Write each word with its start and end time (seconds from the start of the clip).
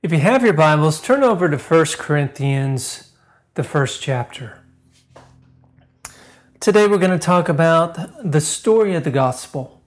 If 0.00 0.12
you 0.12 0.20
have 0.20 0.44
your 0.44 0.52
Bibles, 0.52 1.00
turn 1.00 1.24
over 1.24 1.48
to 1.48 1.58
1 1.58 1.86
Corinthians, 1.98 3.10
the 3.54 3.64
first 3.64 4.00
chapter. 4.00 4.60
Today 6.60 6.86
we're 6.86 6.98
going 6.98 7.10
to 7.10 7.18
talk 7.18 7.48
about 7.48 7.98
the 8.22 8.40
story 8.40 8.94
of 8.94 9.02
the 9.02 9.10
gospel. 9.10 9.82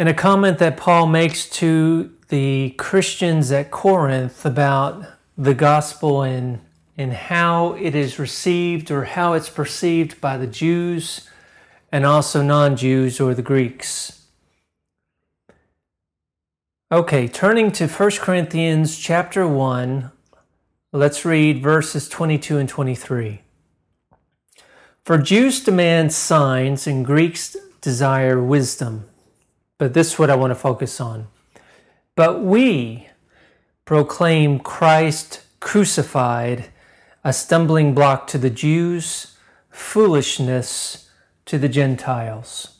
And 0.00 0.08
a 0.08 0.14
comment 0.14 0.58
that 0.58 0.76
Paul 0.76 1.06
makes 1.06 1.48
to 1.50 2.16
the 2.28 2.70
Christians 2.70 3.52
at 3.52 3.70
Corinth 3.70 4.44
about 4.44 5.04
the 5.38 5.54
gospel 5.54 6.22
and, 6.22 6.58
and 6.98 7.12
how 7.12 7.74
it 7.74 7.94
is 7.94 8.18
received 8.18 8.90
or 8.90 9.04
how 9.04 9.34
it's 9.34 9.48
perceived 9.48 10.20
by 10.20 10.36
the 10.36 10.48
Jews 10.48 11.30
and 11.92 12.04
also 12.04 12.42
non 12.42 12.76
Jews 12.76 13.20
or 13.20 13.32
the 13.32 13.42
Greeks. 13.42 14.23
Okay, 16.94 17.26
turning 17.26 17.72
to 17.72 17.88
1 17.88 18.10
Corinthians 18.20 18.96
chapter 18.96 19.48
1, 19.48 20.12
let's 20.92 21.24
read 21.24 21.60
verses 21.60 22.08
22 22.08 22.56
and 22.56 22.68
23. 22.68 23.40
For 25.04 25.18
Jews 25.18 25.64
demand 25.64 26.12
signs 26.12 26.86
and 26.86 27.04
Greeks 27.04 27.56
desire 27.80 28.40
wisdom. 28.40 29.06
But 29.76 29.92
this 29.92 30.12
is 30.12 30.18
what 30.20 30.30
I 30.30 30.36
want 30.36 30.52
to 30.52 30.54
focus 30.54 31.00
on. 31.00 31.26
But 32.14 32.44
we 32.44 33.08
proclaim 33.84 34.60
Christ 34.60 35.42
crucified, 35.58 36.66
a 37.24 37.32
stumbling 37.32 37.92
block 37.92 38.28
to 38.28 38.38
the 38.38 38.50
Jews, 38.50 39.36
foolishness 39.68 41.10
to 41.46 41.58
the 41.58 41.68
Gentiles. 41.68 42.73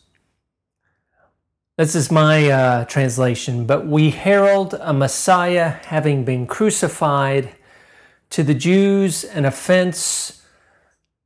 This 1.76 1.96
is 1.96 2.08
my 2.08 2.48
uh, 2.48 2.84
translation. 2.84 3.66
But 3.66 3.84
we 3.84 4.10
herald 4.10 4.74
a 4.80 4.92
Messiah 4.92 5.70
having 5.86 6.24
been 6.24 6.46
crucified 6.46 7.50
to 8.30 8.44
the 8.44 8.54
Jews, 8.54 9.24
an 9.24 9.44
offense 9.44 10.42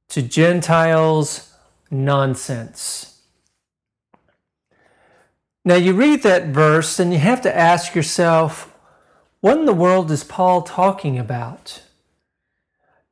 to 0.09 0.23
Gentiles, 0.23 1.53
nonsense. 1.91 3.21
Now 5.67 5.75
you 5.75 5.93
read 5.93 6.23
that 6.23 6.47
verse 6.47 6.99
and 6.99 7.13
you 7.13 7.19
have 7.19 7.43
to 7.43 7.55
ask 7.55 7.95
yourself, 7.95 8.75
what 9.41 9.59
in 9.59 9.67
the 9.67 9.75
world 9.75 10.11
is 10.11 10.25
Paul 10.25 10.63
talking 10.63 11.19
about? 11.19 11.83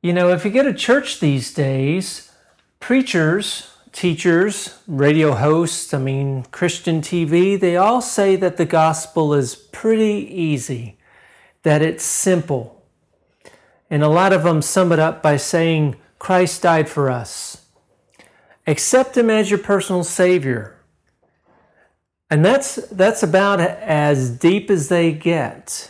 You 0.01 0.11
know, 0.11 0.29
if 0.29 0.43
you 0.43 0.49
go 0.49 0.63
to 0.63 0.73
church 0.73 1.19
these 1.19 1.53
days, 1.53 2.31
preachers 2.79 3.76
teachers, 3.97 4.77
radio 4.85 5.33
hosts, 5.33 5.91
I 5.91 5.97
mean, 5.97 6.43
Christian 6.51 7.01
TV, 7.01 7.59
they 7.59 7.77
all 7.77 7.99
say 7.99 8.35
that 8.35 8.57
the 8.57 8.65
gospel 8.65 9.33
is 9.33 9.55
pretty 9.55 10.27
easy, 10.31 10.99
that 11.63 11.81
it's 11.81 12.03
simple. 12.03 12.85
And 13.89 14.03
a 14.03 14.07
lot 14.07 14.33
of 14.33 14.43
them 14.43 14.61
sum 14.61 14.91
it 14.91 14.99
up 14.99 15.23
by 15.23 15.37
saying, 15.37 15.95
Christ 16.19 16.61
died 16.61 16.87
for 16.87 17.09
us. 17.09 17.65
Accept 18.67 19.17
Him 19.17 19.31
as 19.31 19.49
your 19.49 19.57
personal 19.57 20.03
Savior. 20.03 20.75
And 22.29 22.45
that's, 22.45 22.75
that's 22.91 23.23
about 23.23 23.59
as 23.59 24.29
deep 24.29 24.69
as 24.69 24.89
they 24.89 25.11
get. 25.11 25.89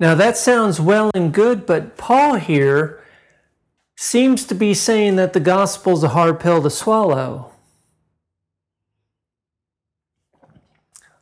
Now, 0.00 0.14
that 0.14 0.38
sounds 0.38 0.80
well 0.80 1.10
and 1.14 1.30
good, 1.30 1.66
but 1.66 1.98
Paul 1.98 2.36
here 2.36 3.04
seems 4.00 4.44
to 4.44 4.54
be 4.54 4.72
saying 4.74 5.16
that 5.16 5.32
the 5.32 5.40
gospel's 5.40 6.04
a 6.04 6.10
hard 6.10 6.38
pill 6.38 6.62
to 6.62 6.70
swallow. 6.70 7.50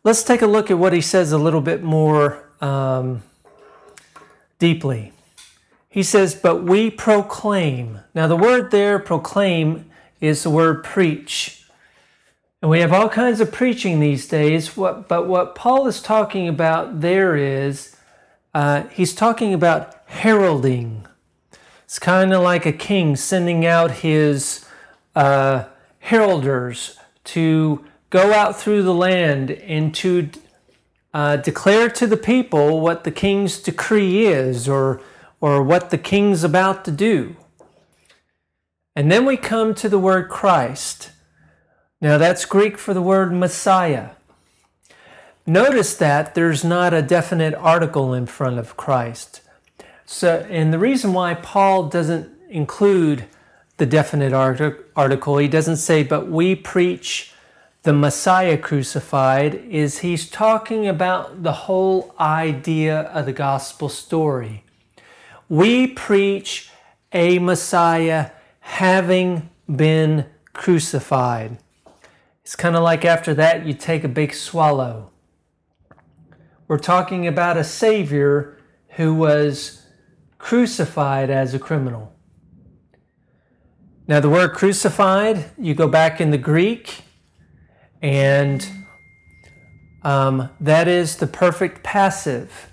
Let's 0.05 0.23
take 0.23 0.43
a 0.43 0.47
look 0.47 0.71
at 0.71 0.77
what 0.77 0.93
he 0.93 1.01
says 1.01 1.33
a 1.33 1.39
little 1.39 1.63
bit 1.63 1.83
more 1.83 2.51
um, 2.61 3.23
deeply. 4.59 5.15
He 5.89 6.03
says, 6.03 6.35
But 6.35 6.65
we 6.65 6.91
proclaim. 6.91 8.01
Now, 8.15 8.27
the 8.27 8.37
word 8.37 8.71
there, 8.71 8.99
proclaim, 8.99 9.91
is 10.21 10.43
the 10.43 10.51
word 10.51 10.85
preach. 10.85 11.65
And 12.61 12.71
we 12.71 12.81
have 12.81 12.93
all 12.93 13.09
kinds 13.09 13.41
of 13.41 13.53
preaching 13.53 14.01
these 14.01 14.29
days, 14.29 14.77
what, 14.77 15.09
but 15.09 15.27
what 15.27 15.55
Paul 15.55 15.87
is 15.87 16.03
talking 16.03 16.47
about 16.47 17.01
there 17.01 17.37
is 17.37 17.97
uh, 18.53 18.83
he's 18.89 19.15
talking 19.15 19.55
about 19.55 19.95
heralding 20.09 21.07
it's 21.87 22.01
kind 22.01 22.35
of 22.35 22.43
like 22.43 22.67
a 22.67 22.73
king 22.73 23.15
sending 23.15 23.65
out 23.65 24.03
his 24.03 24.67
uh, 25.15 25.67
heralders 26.05 26.97
to 27.23 27.85
go 28.11 28.33
out 28.33 28.59
through 28.59 28.83
the 28.83 28.93
land 28.93 29.53
and 29.53 29.95
to 29.95 30.29
uh, 31.15 31.37
declare 31.37 31.89
to 31.89 32.09
the 32.09 32.17
people 32.17 32.81
what 32.81 33.05
the 33.05 33.13
king's 33.13 33.61
decree 33.61 34.27
is 34.27 34.69
or, 34.69 35.01
or 35.41 35.63
what 35.63 35.91
the 35.91 35.97
king's 35.97 36.43
about 36.43 36.85
to 36.85 36.91
do. 36.91 37.37
And 38.97 39.11
then 39.11 39.25
we 39.25 39.37
come 39.37 39.73
to 39.77 39.89
the 39.89 39.99
word 39.99 40.29
Christ. 40.29 41.13
Now, 42.01 42.19
that's 42.19 42.47
Greek 42.47 42.79
for 42.79 42.95
the 42.95 43.03
word 43.03 43.33
Messiah. 43.33 44.11
Notice 45.47 45.95
that 45.99 46.35
there's 46.35 46.65
not 46.65 46.93
a 46.93 47.01
definite 47.01 47.55
article 47.55 48.13
in 48.13 48.27
front 48.27 48.59
of 48.59 48.77
Christ. 48.77 49.41
So, 50.07 50.47
and 50.49 50.73
the 50.73 50.79
reason 50.79 51.13
why 51.13 51.35
Paul 51.35 51.89
doesn't 51.89 52.31
include 52.49 53.27
the 53.77 53.87
definite 53.87 54.33
article, 54.33 55.39
he 55.39 55.49
doesn't 55.49 55.77
say, 55.77 56.05
but 56.05 56.29
we 56.29 56.55
preach 56.55 57.33
the 57.83 57.93
Messiah 57.93 58.57
crucified, 58.57 59.55
is 59.55 59.99
he's 59.99 60.31
talking 60.31 60.89
about 60.89 61.43
the 61.43 61.53
whole 61.53 62.15
idea 62.19 63.01
of 63.01 63.27
the 63.27 63.33
gospel 63.33 63.89
story. 63.89 64.65
We 65.49 65.89
preach 65.89 66.71
a 67.13 67.39
Messiah 67.39 68.31
having 68.61 69.51
been 69.69 70.27
crucified. 70.53 71.59
It's 72.43 72.57
kind 72.57 72.77
of 72.77 72.83
like 72.83 73.05
after 73.05 73.35
that, 73.35 73.67
you 73.67 73.75
take 73.75 74.05
a 74.05 74.09
big 74.09 74.35
swallow. 74.35 75.11
We're 76.69 76.79
talking 76.79 77.27
about 77.27 77.57
a 77.57 77.65
Savior 77.65 78.57
who 78.91 79.15
was 79.15 79.86
crucified 80.39 81.31
as 81.31 81.55
a 81.55 81.59
criminal. 81.59 82.13
Now, 84.09 84.21
the 84.21 84.31
word 84.31 84.53
crucified, 84.53 85.51
you 85.59 85.75
go 85.75 85.89
back 85.89 86.21
in 86.21 86.31
the 86.31 86.39
Greek, 86.39 87.03
and 88.01 88.65
um, 90.03 90.51
that 90.61 90.87
is 90.87 91.17
the 91.17 91.27
perfect 91.27 91.83
passive. 91.83 92.71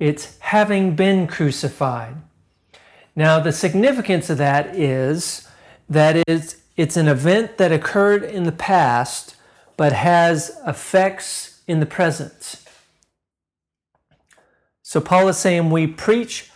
It's 0.00 0.38
having 0.38 0.96
been 0.96 1.26
crucified. 1.26 2.16
Now, 3.14 3.40
the 3.40 3.52
significance 3.52 4.30
of 4.30 4.38
that 4.38 4.74
is 4.74 5.46
that 5.88 6.16
it's, 6.26 6.56
it's 6.76 6.96
an 6.96 7.08
event 7.08 7.58
that 7.58 7.70
occurred 7.70 8.24
in 8.24 8.44
the 8.44 8.52
past 8.52 9.36
but 9.76 9.92
has 9.92 10.58
effects 10.66 11.60
in 11.66 11.80
the 11.80 11.86
present. 11.86 12.62
So, 14.80 15.00
Paul 15.00 15.28
is 15.28 15.36
saying 15.36 15.70
we 15.70 15.86
preach 15.86 16.50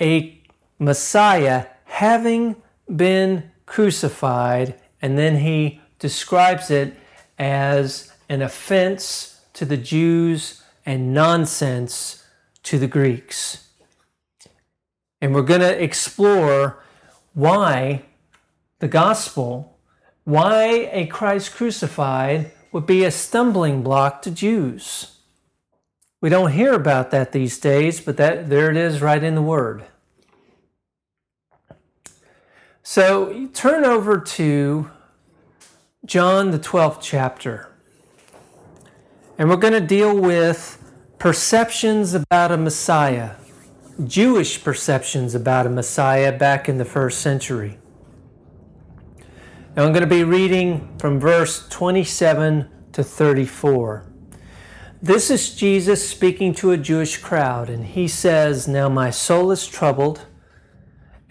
a 0.00 0.40
Messiah 0.78 1.66
having 1.84 2.56
been 2.94 3.50
crucified, 3.66 4.74
and 5.02 5.18
then 5.18 5.38
he 5.38 5.80
describes 5.98 6.70
it 6.70 6.94
as 7.38 8.12
an 8.28 8.42
offense 8.42 9.40
to 9.54 9.64
the 9.64 9.76
Jews 9.76 10.62
and 10.86 11.12
nonsense 11.12 12.24
to 12.62 12.78
the 12.78 12.86
Greeks. 12.86 13.68
And 15.20 15.34
we're 15.34 15.42
going 15.42 15.60
to 15.60 15.82
explore 15.82 16.82
why 17.34 18.04
the 18.78 18.88
gospel, 18.88 19.78
why 20.24 20.88
a 20.92 21.06
Christ 21.06 21.54
crucified 21.54 22.52
would 22.70 22.86
be 22.86 23.04
a 23.04 23.10
stumbling 23.10 23.82
block 23.82 24.22
to 24.22 24.30
Jews. 24.30 25.17
We 26.20 26.28
don't 26.28 26.50
hear 26.50 26.72
about 26.72 27.10
that 27.12 27.32
these 27.32 27.58
days, 27.58 28.00
but 28.00 28.16
that 28.16 28.48
there 28.48 28.70
it 28.70 28.76
is 28.76 29.00
right 29.00 29.22
in 29.22 29.34
the 29.34 29.42
word. 29.42 29.84
So 32.82 33.48
turn 33.52 33.84
over 33.84 34.18
to 34.18 34.90
John 36.04 36.50
the 36.50 36.58
12th 36.58 36.98
chapter. 37.00 37.68
And 39.36 39.48
we're 39.48 39.56
going 39.56 39.74
to 39.74 39.80
deal 39.80 40.18
with 40.18 40.82
perceptions 41.18 42.14
about 42.14 42.50
a 42.50 42.56
Messiah, 42.56 43.36
Jewish 44.04 44.64
perceptions 44.64 45.34
about 45.34 45.66
a 45.66 45.70
Messiah 45.70 46.36
back 46.36 46.68
in 46.68 46.78
the 46.78 46.84
first 46.84 47.20
century. 47.20 47.78
Now 49.76 49.84
I'm 49.84 49.92
going 49.92 50.00
to 50.00 50.08
be 50.08 50.24
reading 50.24 50.96
from 50.98 51.20
verse 51.20 51.68
27 51.68 52.68
to 52.92 53.04
34. 53.04 54.06
This 55.00 55.30
is 55.30 55.54
Jesus 55.54 56.08
speaking 56.08 56.52
to 56.54 56.72
a 56.72 56.76
Jewish 56.76 57.18
crowd, 57.18 57.70
and 57.70 57.86
he 57.86 58.08
says, 58.08 58.66
Now 58.66 58.88
my 58.88 59.10
soul 59.10 59.52
is 59.52 59.68
troubled, 59.68 60.26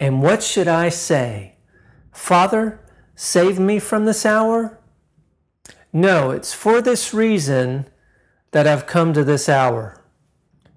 and 0.00 0.22
what 0.22 0.42
should 0.42 0.66
I 0.66 0.88
say? 0.88 1.56
Father, 2.10 2.80
save 3.14 3.58
me 3.58 3.78
from 3.78 4.06
this 4.06 4.24
hour? 4.24 4.80
No, 5.92 6.30
it's 6.30 6.54
for 6.54 6.80
this 6.80 7.12
reason 7.12 7.86
that 8.52 8.66
I've 8.66 8.86
come 8.86 9.12
to 9.12 9.22
this 9.22 9.50
hour. 9.50 10.02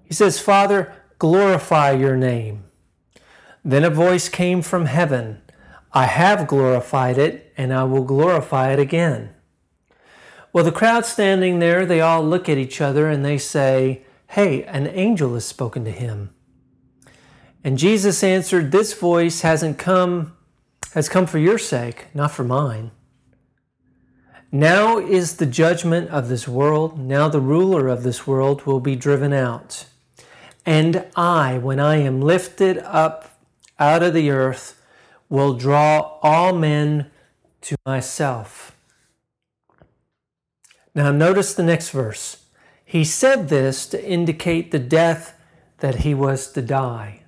He 0.04 0.12
says, 0.12 0.38
Father, 0.38 0.92
glorify 1.18 1.92
your 1.92 2.16
name. 2.16 2.64
Then 3.64 3.84
a 3.84 3.90
voice 3.90 4.28
came 4.28 4.60
from 4.60 4.84
heaven 4.84 5.40
I 5.94 6.06
have 6.06 6.46
glorified 6.46 7.18
it, 7.18 7.52
and 7.56 7.72
I 7.72 7.84
will 7.84 8.04
glorify 8.04 8.72
it 8.72 8.78
again. 8.78 9.34
Well, 10.52 10.64
the 10.64 10.72
crowd 10.72 11.06
standing 11.06 11.60
there, 11.60 11.86
they 11.86 12.00
all 12.00 12.22
look 12.22 12.48
at 12.48 12.58
each 12.58 12.80
other 12.80 13.08
and 13.08 13.24
they 13.24 13.38
say, 13.38 14.02
Hey, 14.28 14.64
an 14.64 14.86
angel 14.86 15.34
has 15.34 15.46
spoken 15.46 15.84
to 15.84 15.90
him. 15.90 16.30
And 17.64 17.78
Jesus 17.78 18.22
answered, 18.22 18.70
This 18.70 18.92
voice 18.92 19.40
hasn't 19.40 19.78
come, 19.78 20.36
has 20.92 21.08
come 21.08 21.26
for 21.26 21.38
your 21.38 21.58
sake, 21.58 22.06
not 22.14 22.32
for 22.32 22.44
mine. 22.44 22.90
Now 24.50 24.98
is 24.98 25.36
the 25.36 25.46
judgment 25.46 26.10
of 26.10 26.28
this 26.28 26.46
world. 26.46 26.98
Now 26.98 27.28
the 27.28 27.40
ruler 27.40 27.88
of 27.88 28.02
this 28.02 28.26
world 28.26 28.66
will 28.66 28.80
be 28.80 28.96
driven 28.96 29.32
out. 29.32 29.86
And 30.66 31.06
I, 31.16 31.56
when 31.56 31.80
I 31.80 31.96
am 31.96 32.20
lifted 32.20 32.76
up 32.78 33.38
out 33.78 34.02
of 34.02 34.12
the 34.12 34.30
earth, 34.30 34.78
will 35.30 35.54
draw 35.54 36.18
all 36.20 36.52
men 36.52 37.10
to 37.62 37.76
myself. 37.86 38.76
Now, 40.94 41.10
notice 41.10 41.54
the 41.54 41.62
next 41.62 41.90
verse. 41.90 42.44
He 42.84 43.04
said 43.04 43.48
this 43.48 43.86
to 43.86 44.04
indicate 44.04 44.70
the 44.70 44.78
death 44.78 45.38
that 45.78 45.96
he 45.96 46.14
was 46.14 46.52
to 46.52 46.62
die. 46.62 47.22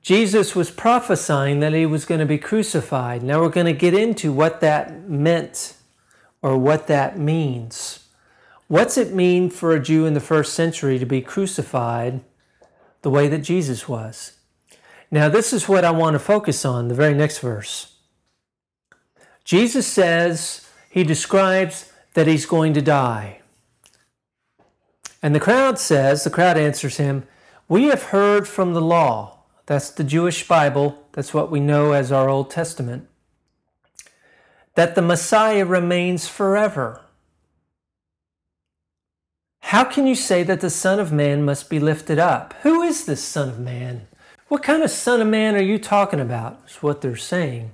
Jesus 0.00 0.54
was 0.54 0.70
prophesying 0.70 1.60
that 1.60 1.72
he 1.72 1.84
was 1.84 2.04
going 2.04 2.20
to 2.20 2.26
be 2.26 2.38
crucified. 2.38 3.22
Now 3.22 3.40
we're 3.40 3.48
going 3.48 3.66
to 3.66 3.72
get 3.72 3.92
into 3.92 4.32
what 4.32 4.60
that 4.60 5.08
meant 5.08 5.74
or 6.42 6.56
what 6.56 6.86
that 6.86 7.18
means. 7.18 8.06
What's 8.68 8.96
it 8.96 9.12
mean 9.12 9.50
for 9.50 9.72
a 9.72 9.80
Jew 9.80 10.06
in 10.06 10.14
the 10.14 10.20
first 10.20 10.54
century 10.54 10.98
to 10.98 11.06
be 11.06 11.20
crucified 11.20 12.20
the 13.02 13.10
way 13.10 13.28
that 13.28 13.38
Jesus 13.38 13.88
was? 13.88 14.34
Now, 15.10 15.28
this 15.28 15.52
is 15.52 15.68
what 15.68 15.84
I 15.84 15.90
want 15.90 16.14
to 16.14 16.18
focus 16.20 16.64
on, 16.64 16.88
the 16.88 16.94
very 16.94 17.14
next 17.14 17.38
verse. 17.38 17.96
Jesus 19.44 19.86
says, 19.86 20.65
he 20.96 21.04
describes 21.04 21.92
that 22.14 22.26
he's 22.26 22.46
going 22.46 22.72
to 22.72 22.80
die. 22.80 23.42
And 25.22 25.34
the 25.34 25.40
crowd 25.40 25.78
says, 25.78 26.24
the 26.24 26.30
crowd 26.30 26.56
answers 26.56 26.96
him, 26.96 27.24
We 27.68 27.88
have 27.88 28.04
heard 28.04 28.48
from 28.48 28.72
the 28.72 28.80
law 28.80 29.40
that's 29.66 29.90
the 29.90 30.04
Jewish 30.04 30.48
Bible. 30.48 31.06
That's 31.12 31.34
what 31.34 31.50
we 31.50 31.60
know 31.60 31.92
as 31.92 32.10
our 32.10 32.30
Old 32.30 32.48
Testament. 32.48 33.08
That 34.74 34.94
the 34.94 35.02
Messiah 35.02 35.66
remains 35.66 36.28
forever. 36.28 37.02
How 39.64 39.84
can 39.84 40.06
you 40.06 40.14
say 40.14 40.42
that 40.44 40.62
the 40.62 40.70
Son 40.70 40.98
of 40.98 41.12
Man 41.12 41.44
must 41.44 41.68
be 41.68 41.78
lifted 41.78 42.18
up? 42.18 42.54
Who 42.62 42.80
is 42.80 43.04
this 43.04 43.22
Son 43.22 43.50
of 43.50 43.58
Man? 43.58 44.06
What 44.48 44.62
kind 44.62 44.82
of 44.82 44.90
Son 44.90 45.20
of 45.20 45.28
Man 45.28 45.56
are 45.56 45.60
you 45.60 45.78
talking 45.78 46.20
about? 46.20 46.62
Is 46.66 46.82
what 46.82 47.02
they're 47.02 47.16
saying. 47.16 47.72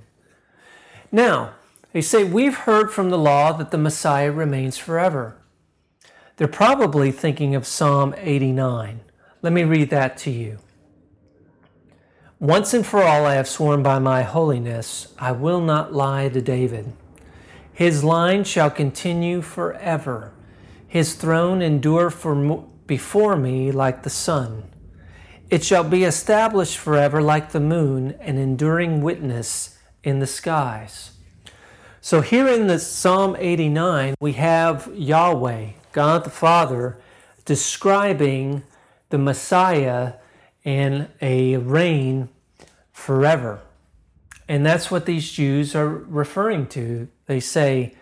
Now, 1.13 1.53
they 1.93 2.01
say, 2.01 2.25
We've 2.25 2.57
heard 2.57 2.91
from 2.91 3.11
the 3.11 3.19
law 3.19 3.53
that 3.53 3.71
the 3.71 3.79
Messiah 3.79 4.33
remains 4.33 4.79
forever. 4.79 5.37
They're 6.37 6.49
probably 6.49 7.13
thinking 7.13 7.55
of 7.55 7.67
Psalm 7.67 8.15
89. 8.19 9.01
Let 9.43 9.53
me 9.53 9.65
read 9.65 9.91
that 9.91 10.17
to 10.19 10.31
you. 10.31 10.59
Once 12.41 12.75
and 12.75 12.85
for 12.85 13.03
all 13.03 13.25
I 13.25 13.35
have 13.35 13.47
sworn 13.47 13.83
by 13.83 13.99
my 13.99 14.23
holiness, 14.23 15.15
I 15.19 15.33
will 15.33 15.61
not 15.61 15.93
lie 15.93 16.29
to 16.29 16.43
David. 16.43 16.93
His 17.73 18.03
line 18.03 18.45
shall 18.45 18.71
continue 18.71 19.43
forever. 19.43 20.33
His 20.89 21.15
throne 21.15 21.63
endure 21.63 22.11
for 22.11 22.67
before 22.87 23.37
me 23.37 23.71
like 23.71 24.03
the 24.03 24.11
sun. 24.11 24.65
It 25.51 25.63
shall 25.63 25.85
be 25.85 26.05
established 26.05 26.79
forever 26.79 27.23
like 27.23 27.53
the 27.53 27.61
moon, 27.61 28.17
an 28.21 28.39
enduring 28.39 29.03
witness 29.03 29.79
in 30.03 30.19
the 30.19 30.27
skies. 30.27 31.12
So 32.05 32.21
here 32.21 32.49
in 32.49 32.67
the 32.67 32.81
Psalm 32.81 33.37
89, 33.39 34.17
we 34.19 34.33
have 34.33 34.91
Yahweh, 34.93 35.69
God 35.93 36.25
the 36.25 36.31
Father, 36.31 36.99
describing 37.45 38.65
the 39.11 39.19
Messiah 39.19 40.15
and 40.65 41.07
a 41.21 41.59
reign 41.59 42.29
forever. 42.93 43.61
And 44.49 44.67
that's 44.67 44.91
what 44.91 45.07
these 45.07 45.31
Jews 45.31 45.77
are 45.77 45.89
referring 45.89 46.67
to. 46.71 47.07
They 47.27 47.39
say, 47.39 47.95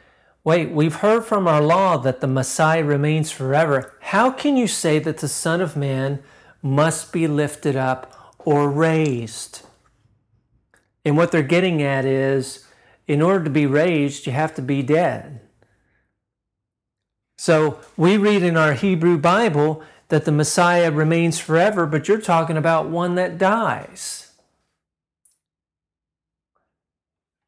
Wait, 0.44 0.70
we've 0.70 0.96
heard 0.96 1.26
from 1.26 1.46
our 1.46 1.60
law 1.60 1.98
that 1.98 2.22
the 2.22 2.26
Messiah 2.26 2.82
remains 2.82 3.30
forever. 3.30 3.92
How 4.00 4.30
can 4.30 4.56
you 4.56 4.66
say 4.66 4.98
that 4.98 5.18
the 5.18 5.28
Son 5.28 5.60
of 5.60 5.76
Man 5.76 6.22
must 6.62 7.12
be 7.12 7.28
lifted 7.28 7.76
up 7.76 8.34
or 8.38 8.70
raised? 8.70 9.60
And 11.04 11.18
what 11.18 11.32
they're 11.32 11.42
getting 11.42 11.82
at 11.82 12.06
is 12.06 12.64
in 13.10 13.20
order 13.20 13.42
to 13.42 13.50
be 13.50 13.66
raised, 13.66 14.24
you 14.24 14.32
have 14.32 14.54
to 14.54 14.62
be 14.62 14.84
dead. 14.84 15.40
So 17.36 17.80
we 17.96 18.16
read 18.16 18.44
in 18.44 18.56
our 18.56 18.72
Hebrew 18.72 19.18
Bible 19.18 19.82
that 20.10 20.26
the 20.26 20.30
Messiah 20.30 20.92
remains 20.92 21.40
forever, 21.40 21.86
but 21.86 22.06
you're 22.06 22.20
talking 22.20 22.56
about 22.56 22.88
one 22.88 23.16
that 23.16 23.36
dies. 23.36 24.30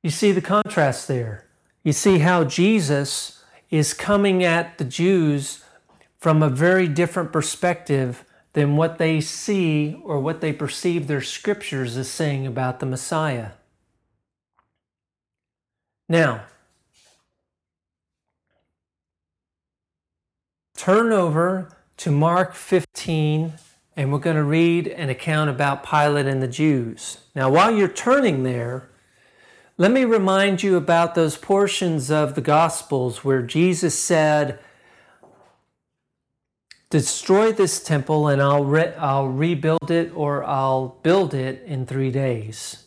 You 0.02 0.10
see 0.10 0.32
the 0.32 0.40
contrast 0.40 1.06
there. 1.06 1.46
You 1.84 1.92
see 1.92 2.18
how 2.18 2.42
Jesus 2.42 3.44
is 3.70 3.94
coming 3.94 4.42
at 4.42 4.78
the 4.78 4.84
Jews 4.84 5.62
from 6.18 6.42
a 6.42 6.50
very 6.50 6.88
different 6.88 7.30
perspective 7.30 8.24
than 8.54 8.76
what 8.76 8.98
they 8.98 9.20
see 9.20 9.96
or 10.02 10.18
what 10.18 10.40
they 10.40 10.52
perceive 10.52 11.06
their 11.06 11.22
scriptures 11.22 11.96
as 11.96 12.10
saying 12.10 12.48
about 12.48 12.80
the 12.80 12.86
Messiah. 12.86 13.50
Now, 16.08 16.44
turn 20.76 21.12
over 21.12 21.76
to 21.98 22.10
Mark 22.10 22.54
15, 22.54 23.52
and 23.96 24.12
we're 24.12 24.18
going 24.18 24.36
to 24.36 24.42
read 24.42 24.88
an 24.88 25.08
account 25.08 25.48
about 25.48 25.88
Pilate 25.88 26.26
and 26.26 26.42
the 26.42 26.48
Jews. 26.48 27.18
Now, 27.34 27.50
while 27.50 27.70
you're 27.70 27.88
turning 27.88 28.42
there, 28.42 28.88
let 29.78 29.90
me 29.90 30.04
remind 30.04 30.62
you 30.62 30.76
about 30.76 31.14
those 31.14 31.36
portions 31.36 32.10
of 32.10 32.34
the 32.34 32.40
Gospels 32.40 33.24
where 33.24 33.42
Jesus 33.42 33.98
said, 33.98 34.58
Destroy 36.90 37.52
this 37.52 37.82
temple 37.82 38.28
and 38.28 38.42
I'll, 38.42 38.64
re- 38.64 38.92
I'll 38.98 39.28
rebuild 39.28 39.90
it 39.90 40.12
or 40.14 40.44
I'll 40.44 40.98
build 41.02 41.32
it 41.32 41.62
in 41.64 41.86
three 41.86 42.10
days. 42.10 42.84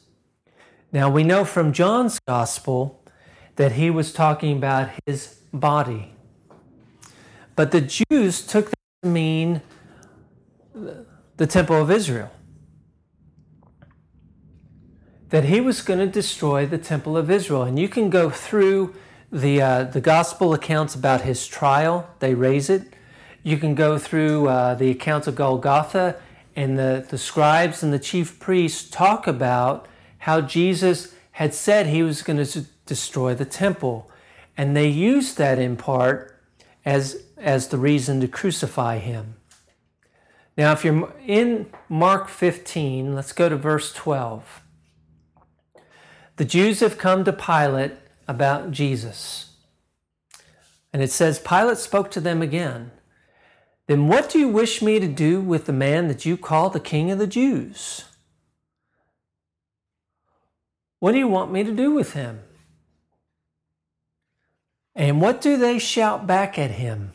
Now 0.91 1.09
we 1.09 1.23
know 1.23 1.43
from 1.43 1.73
John's 1.73 2.19
Gospel 2.19 3.01
that 3.55 3.73
he 3.73 3.89
was 3.89 4.11
talking 4.11 4.57
about 4.57 4.89
his 5.05 5.39
body. 5.53 6.13
But 7.55 7.71
the 7.71 7.81
Jews 7.81 8.45
took 8.45 8.65
that 8.65 8.75
to 9.03 9.09
mean 9.09 9.61
the 11.37 11.47
temple 11.47 11.81
of 11.81 11.89
Israel. 11.89 12.31
That 15.29 15.45
he 15.45 15.61
was 15.61 15.81
going 15.81 15.99
to 15.99 16.07
destroy 16.07 16.65
the 16.65 16.77
temple 16.77 17.17
of 17.17 17.31
Israel. 17.31 17.63
And 17.63 17.79
you 17.79 17.89
can 17.89 18.09
go 18.09 18.29
through 18.29 18.93
the, 19.31 19.61
uh, 19.61 19.83
the 19.85 20.01
gospel 20.01 20.53
accounts 20.53 20.95
about 20.95 21.21
his 21.21 21.47
trial, 21.47 22.09
they 22.19 22.33
raise 22.33 22.69
it. 22.69 22.93
You 23.43 23.57
can 23.57 23.75
go 23.75 23.97
through 23.97 24.47
uh, 24.47 24.75
the 24.75 24.89
accounts 24.91 25.27
of 25.27 25.35
Golgotha, 25.35 26.19
and 26.55 26.79
the, 26.79 27.05
the 27.09 27.17
scribes 27.17 27.83
and 27.83 27.91
the 27.91 27.99
chief 27.99 28.39
priests 28.39 28.89
talk 28.89 29.27
about 29.27 29.87
how 30.19 30.41
Jesus 30.41 31.13
had 31.33 31.53
said 31.53 31.87
he 31.87 32.01
was 32.01 32.21
going 32.21 32.43
to 32.43 32.65
destroy 32.85 33.33
the 33.33 33.45
temple. 33.45 34.09
And 34.57 34.75
they 34.75 34.87
used 34.87 35.37
that 35.37 35.59
in 35.59 35.75
part 35.77 36.39
as, 36.85 37.23
as 37.37 37.67
the 37.67 37.77
reason 37.77 38.21
to 38.21 38.27
crucify 38.27 38.99
him. 38.99 39.35
Now, 40.57 40.71
if 40.71 40.85
you're 40.85 41.13
in 41.25 41.67
Mark 41.89 42.29
15, 42.29 43.13
let's 43.13 43.33
go 43.33 43.49
to 43.49 43.57
verse 43.57 43.91
12. 43.93 44.61
The 46.37 46.45
Jews 46.45 46.79
have 46.79 46.97
come 46.97 47.23
to 47.25 47.33
Pilate 47.33 47.93
about 48.27 48.71
Jesus. 48.71 49.51
And 50.93 51.01
it 51.01 51.11
says, 51.11 51.39
Pilate 51.39 51.77
spoke 51.77 52.09
to 52.11 52.21
them 52.21 52.41
again. 52.41 52.91
Then 53.87 54.07
what 54.07 54.29
do 54.29 54.39
you 54.39 54.47
wish 54.47 54.81
me 54.81 54.99
to 54.99 55.07
do 55.07 55.41
with 55.41 55.65
the 55.65 55.73
man 55.73 56.07
that 56.07 56.25
you 56.25 56.37
call 56.37 56.69
the 56.69 56.79
king 56.79 57.11
of 57.11 57.19
the 57.19 57.27
Jews? 57.27 58.05
What 60.99 61.11
do 61.11 61.17
you 61.19 61.27
want 61.27 61.51
me 61.51 61.63
to 61.63 61.71
do 61.73 61.91
with 61.91 62.13
him? 62.13 62.39
And 64.95 65.19
what 65.19 65.41
do 65.41 65.57
they 65.57 65.77
shout 65.77 66.25
back 66.25 66.57
at 66.57 66.71
him? 66.71 67.11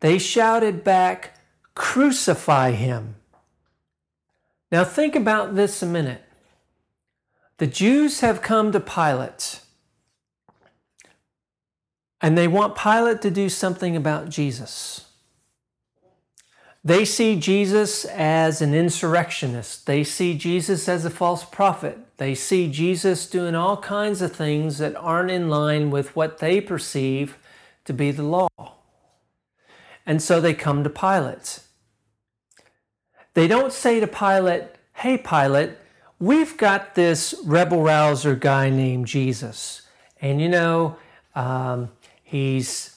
They 0.00 0.18
shouted 0.18 0.84
back, 0.84 1.38
Crucify 1.74 2.72
him. 2.72 3.16
Now 4.70 4.84
think 4.84 5.14
about 5.14 5.54
this 5.54 5.82
a 5.82 5.86
minute. 5.86 6.22
The 7.58 7.66
Jews 7.66 8.20
have 8.20 8.42
come 8.42 8.72
to 8.72 8.80
Pilate 8.80 9.60
And 12.20 12.38
they 12.38 12.48
want 12.48 12.76
Pilate 12.76 13.20
to 13.22 13.30
do 13.30 13.48
something 13.48 13.96
about 13.96 14.28
Jesus. 14.28 15.11
They 16.84 17.04
see 17.04 17.38
Jesus 17.38 18.04
as 18.06 18.60
an 18.60 18.74
insurrectionist. 18.74 19.86
They 19.86 20.02
see 20.02 20.36
Jesus 20.36 20.88
as 20.88 21.04
a 21.04 21.10
false 21.10 21.44
prophet. 21.44 21.98
They 22.16 22.34
see 22.34 22.68
Jesus 22.70 23.28
doing 23.28 23.54
all 23.54 23.76
kinds 23.76 24.20
of 24.20 24.34
things 24.34 24.78
that 24.78 24.96
aren't 24.96 25.30
in 25.30 25.48
line 25.48 25.90
with 25.90 26.16
what 26.16 26.38
they 26.38 26.60
perceive 26.60 27.38
to 27.84 27.92
be 27.92 28.10
the 28.10 28.24
law. 28.24 28.48
And 30.04 30.20
so 30.20 30.40
they 30.40 30.54
come 30.54 30.82
to 30.82 30.90
Pilate. 30.90 31.60
They 33.34 33.46
don't 33.46 33.72
say 33.72 34.00
to 34.00 34.06
Pilate, 34.08 34.64
Hey, 34.94 35.16
Pilate, 35.18 35.70
we've 36.18 36.56
got 36.56 36.96
this 36.96 37.34
rebel 37.44 37.82
rouser 37.82 38.34
guy 38.34 38.70
named 38.70 39.06
Jesus. 39.06 39.82
And 40.20 40.40
you 40.40 40.48
know, 40.48 40.96
um, 41.34 41.90
he's 42.22 42.91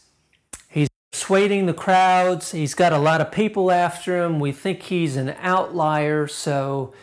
persuading 1.26 1.66
the 1.66 1.74
crowds. 1.74 2.52
He's 2.52 2.76
got 2.76 2.94
a 2.94 3.00
lot 3.00 3.20
of 3.20 3.32
people 3.32 3.72
after 3.72 4.24
him. 4.24 4.40
We 4.40 4.52
think 4.52 4.84
he's 4.84 5.16
an 5.16 5.36
outlier. 5.40 6.28
So, 6.28 6.94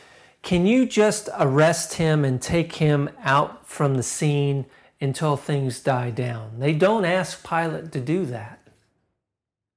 can 0.42 0.64
you 0.64 0.86
just 0.86 1.28
arrest 1.36 1.94
him 1.94 2.24
and 2.24 2.40
take 2.40 2.76
him 2.76 3.10
out 3.24 3.66
from 3.66 3.96
the 3.96 4.02
scene 4.04 4.66
until 5.00 5.36
things 5.36 5.80
die 5.80 6.10
down? 6.10 6.60
They 6.60 6.72
don't 6.72 7.04
ask 7.04 7.44
Pilate 7.44 7.90
to 7.90 8.00
do 8.00 8.24
that. 8.26 8.60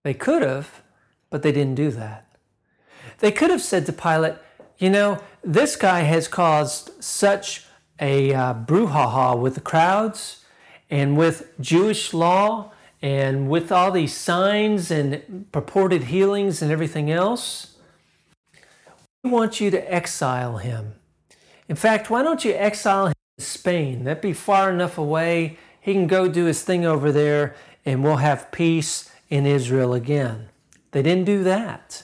They 0.03 0.13
could 0.13 0.43
have, 0.43 0.83
but 1.31 1.41
they 1.41 1.51
didn't 1.51 1.73
do 1.73 1.89
that. 1.89 2.27
They 3.21 3.31
could 3.31 3.49
have 3.49 3.63
said 3.63 3.87
to 3.87 3.93
Pilate, 3.93 4.35
you 4.77 4.91
know, 4.91 5.23
this 5.43 5.75
guy 5.75 6.01
has 6.01 6.27
caused 6.27 7.03
such 7.03 7.65
a 7.99 8.31
uh, 8.31 8.53
brouhaha 8.53 9.39
with 9.39 9.55
the 9.55 9.61
crowds 9.61 10.45
and 10.91 11.17
with 11.17 11.59
Jewish 11.59 12.13
law 12.13 12.73
and 13.05 13.47
with 13.47 13.71
all 13.71 13.91
these 13.91 14.15
signs 14.15 14.89
and 14.89 15.45
purported 15.51 16.05
healings 16.05 16.63
and 16.63 16.71
everything 16.71 17.11
else. 17.11 17.77
We 19.23 19.29
want 19.29 19.61
you 19.61 19.69
to 19.69 19.93
exile 19.93 20.57
him. 20.57 20.95
In 21.69 21.75
fact, 21.75 22.09
why 22.09 22.23
don't 22.23 22.43
you 22.43 22.53
exile 22.53 23.05
him 23.05 23.13
to 23.37 23.45
Spain? 23.45 24.05
That'd 24.05 24.21
be 24.21 24.33
far 24.33 24.71
enough 24.71 24.97
away. 24.97 25.59
He 25.79 25.93
can 25.93 26.07
go 26.07 26.27
do 26.27 26.45
his 26.45 26.63
thing 26.63 26.83
over 26.83 27.11
there 27.11 27.55
and 27.85 28.03
we'll 28.03 28.15
have 28.15 28.51
peace 28.51 29.11
in 29.29 29.45
Israel 29.45 29.93
again. 29.93 30.49
They 30.89 31.03
didn't 31.03 31.25
do 31.25 31.43
that. 31.43 32.01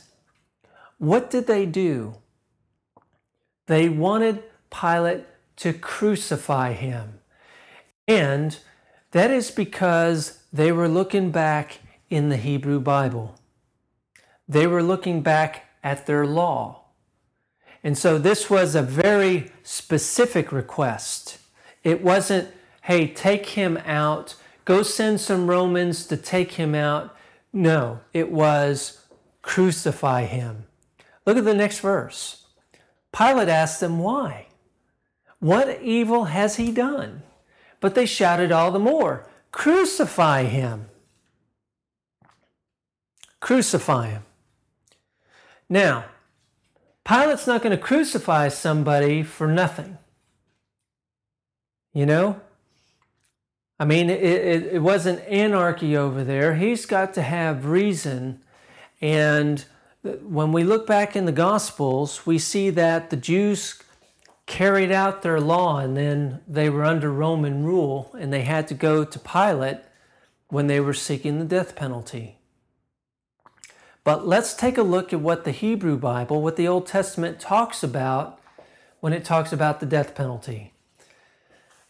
What 0.99 1.31
did 1.31 1.47
they 1.47 1.65
do? 1.65 2.17
They 3.65 3.89
wanted 3.89 4.43
Pilate 4.69 5.23
to 5.55 5.73
crucify 5.73 6.73
him. 6.73 7.21
And 8.07 8.59
that 9.13 9.31
is 9.31 9.49
because 9.49 10.40
they 10.51 10.71
were 10.71 10.87
looking 10.87 11.31
back 11.31 11.79
in 12.09 12.29
the 12.29 12.37
Hebrew 12.37 12.79
Bible. 12.79 13.35
They 14.47 14.67
were 14.67 14.83
looking 14.83 15.21
back 15.21 15.65
at 15.83 16.05
their 16.05 16.25
law. 16.25 16.85
And 17.83 17.97
so 17.97 18.17
this 18.17 18.49
was 18.49 18.75
a 18.75 18.81
very 18.81 19.51
specific 19.63 20.51
request. 20.51 21.39
It 21.83 22.03
wasn't, 22.03 22.49
hey, 22.81 23.07
take 23.07 23.47
him 23.47 23.77
out 23.85 24.35
Go 24.65 24.83
send 24.83 25.19
some 25.19 25.47
Romans 25.47 26.05
to 26.07 26.17
take 26.17 26.53
him 26.53 26.75
out. 26.75 27.15
No, 27.51 27.99
it 28.13 28.31
was 28.31 29.05
crucify 29.41 30.25
him. 30.25 30.65
Look 31.25 31.37
at 31.37 31.45
the 31.45 31.53
next 31.53 31.79
verse. 31.79 32.45
Pilate 33.11 33.49
asked 33.49 33.79
them 33.79 33.99
why. 33.99 34.47
What 35.39 35.81
evil 35.81 36.25
has 36.25 36.57
he 36.57 36.71
done? 36.71 37.23
But 37.79 37.95
they 37.95 38.05
shouted 38.05 38.51
all 38.51 38.71
the 38.71 38.79
more, 38.79 39.27
Crucify 39.51 40.43
him! 40.43 40.89
Crucify 43.39 44.09
him. 44.09 44.23
Now, 45.69 46.05
Pilate's 47.03 47.47
not 47.47 47.61
going 47.61 47.75
to 47.75 47.81
crucify 47.81 48.49
somebody 48.49 49.23
for 49.23 49.47
nothing. 49.47 49.97
You 51.93 52.05
know? 52.05 52.39
I 53.79 53.85
mean, 53.85 54.09
it, 54.09 54.21
it, 54.21 54.73
it 54.73 54.81
wasn't 54.81 55.27
anarchy 55.27 55.97
over 55.97 56.23
there. 56.23 56.55
He's 56.55 56.85
got 56.85 57.15
to 57.15 57.23
have 57.23 57.65
reason. 57.65 58.41
And 59.01 59.65
when 60.03 60.51
we 60.51 60.63
look 60.63 60.85
back 60.85 61.15
in 61.15 61.25
the 61.25 61.31
Gospels, 61.31 62.25
we 62.25 62.37
see 62.37 62.69
that 62.69 63.09
the 63.09 63.17
Jews 63.17 63.81
carried 64.45 64.91
out 64.91 65.21
their 65.21 65.39
law 65.39 65.77
and 65.77 65.95
then 65.95 66.41
they 66.47 66.69
were 66.69 66.83
under 66.83 67.11
Roman 67.11 67.63
rule 67.63 68.13
and 68.19 68.31
they 68.33 68.41
had 68.41 68.67
to 68.67 68.73
go 68.73 69.03
to 69.03 69.19
Pilate 69.19 69.79
when 70.49 70.67
they 70.67 70.79
were 70.79 70.93
seeking 70.93 71.39
the 71.39 71.45
death 71.45 71.75
penalty. 71.75 72.37
But 74.03 74.27
let's 74.27 74.53
take 74.53 74.77
a 74.77 74.83
look 74.83 75.13
at 75.13 75.21
what 75.21 75.43
the 75.43 75.51
Hebrew 75.51 75.97
Bible, 75.97 76.41
what 76.41 76.55
the 76.55 76.67
Old 76.67 76.87
Testament 76.87 77.39
talks 77.39 77.83
about 77.83 78.39
when 78.99 79.13
it 79.13 79.23
talks 79.23 79.53
about 79.53 79.79
the 79.79 79.85
death 79.85 80.15
penalty. 80.15 80.73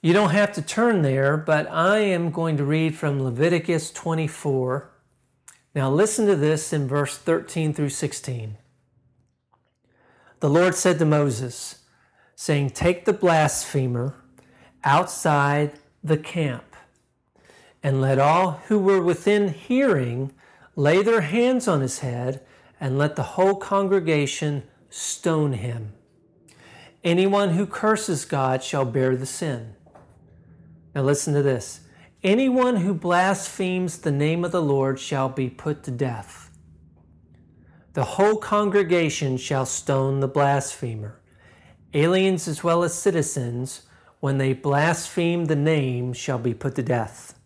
You 0.01 0.13
don't 0.13 0.31
have 0.31 0.51
to 0.53 0.62
turn 0.62 1.03
there, 1.03 1.38
but 1.38 1.70
I 1.70 2.00
am 2.00 2.31
going 2.31 2.58
to 2.58 2.65
read 2.65 2.98
from 2.98 3.22
Leviticus 3.22 3.91
24. 3.91 4.89
Now, 5.74 5.89
listen 5.89 6.25
to 6.25 6.36
this 6.36 6.74
in 6.74 6.88
verse 6.88 7.17
13 7.17 7.74
through 7.74 7.89
16. 7.89 8.58
The 10.39 10.50
Lord 10.50 10.74
said 10.74 10.98
to 11.00 11.05
Moses, 11.05 11.80
saying, 12.41 12.71
Take 12.71 13.05
the 13.05 13.13
blasphemer 13.13 14.15
outside 14.83 15.74
the 16.03 16.17
camp, 16.17 16.75
and 17.83 18.01
let 18.01 18.17
all 18.17 18.63
who 18.67 18.79
were 18.79 19.00
within 19.00 19.50
hearing 19.50 20.33
lay 20.75 21.03
their 21.03 21.21
hands 21.21 21.67
on 21.67 21.81
his 21.81 22.00
head, 22.00 22.43
and 22.79 22.98
let 22.98 23.15
the 23.15 23.38
whole 23.38 23.53
congregation 23.57 24.63
stone 24.89 25.53
him. 25.53 25.93
Anyone 27.03 27.50
who 27.50 27.67
curses 27.67 28.25
God 28.25 28.63
shall 28.63 28.86
bear 28.86 29.15
the 29.15 29.27
sin. 29.27 29.75
Now 30.95 31.03
listen 31.03 31.36
to 31.36 31.43
this. 31.43 31.81
Anyone 32.24 32.77
who 32.77 32.95
blasphemes 32.95 34.00
the 34.00 34.12
name 34.12 34.43
of 34.43 34.51
the 34.51 34.63
Lord 34.63 35.00
shall 35.00 35.29
be 35.29 35.48
put 35.48 35.83
to 35.83 35.91
death. 35.91 36.50
The 37.93 38.03
whole 38.03 38.38
congregation 38.38 39.38
shall 39.38 39.67
stone 39.67 40.21
the 40.21 40.27
blasphemer. 40.27 41.20
Aliens 41.93 42.48
as 42.48 42.63
well 42.63 42.83
as 42.83 42.93
citizens, 42.93 43.83
when 44.19 44.38
they 44.38 44.53
blaspheme 44.53 45.45
the 45.45 45.55
name, 45.55 46.13
shall 46.13 46.38
be 46.38 46.53
put 46.53 46.75
to 46.75 46.83
death. 46.83 47.38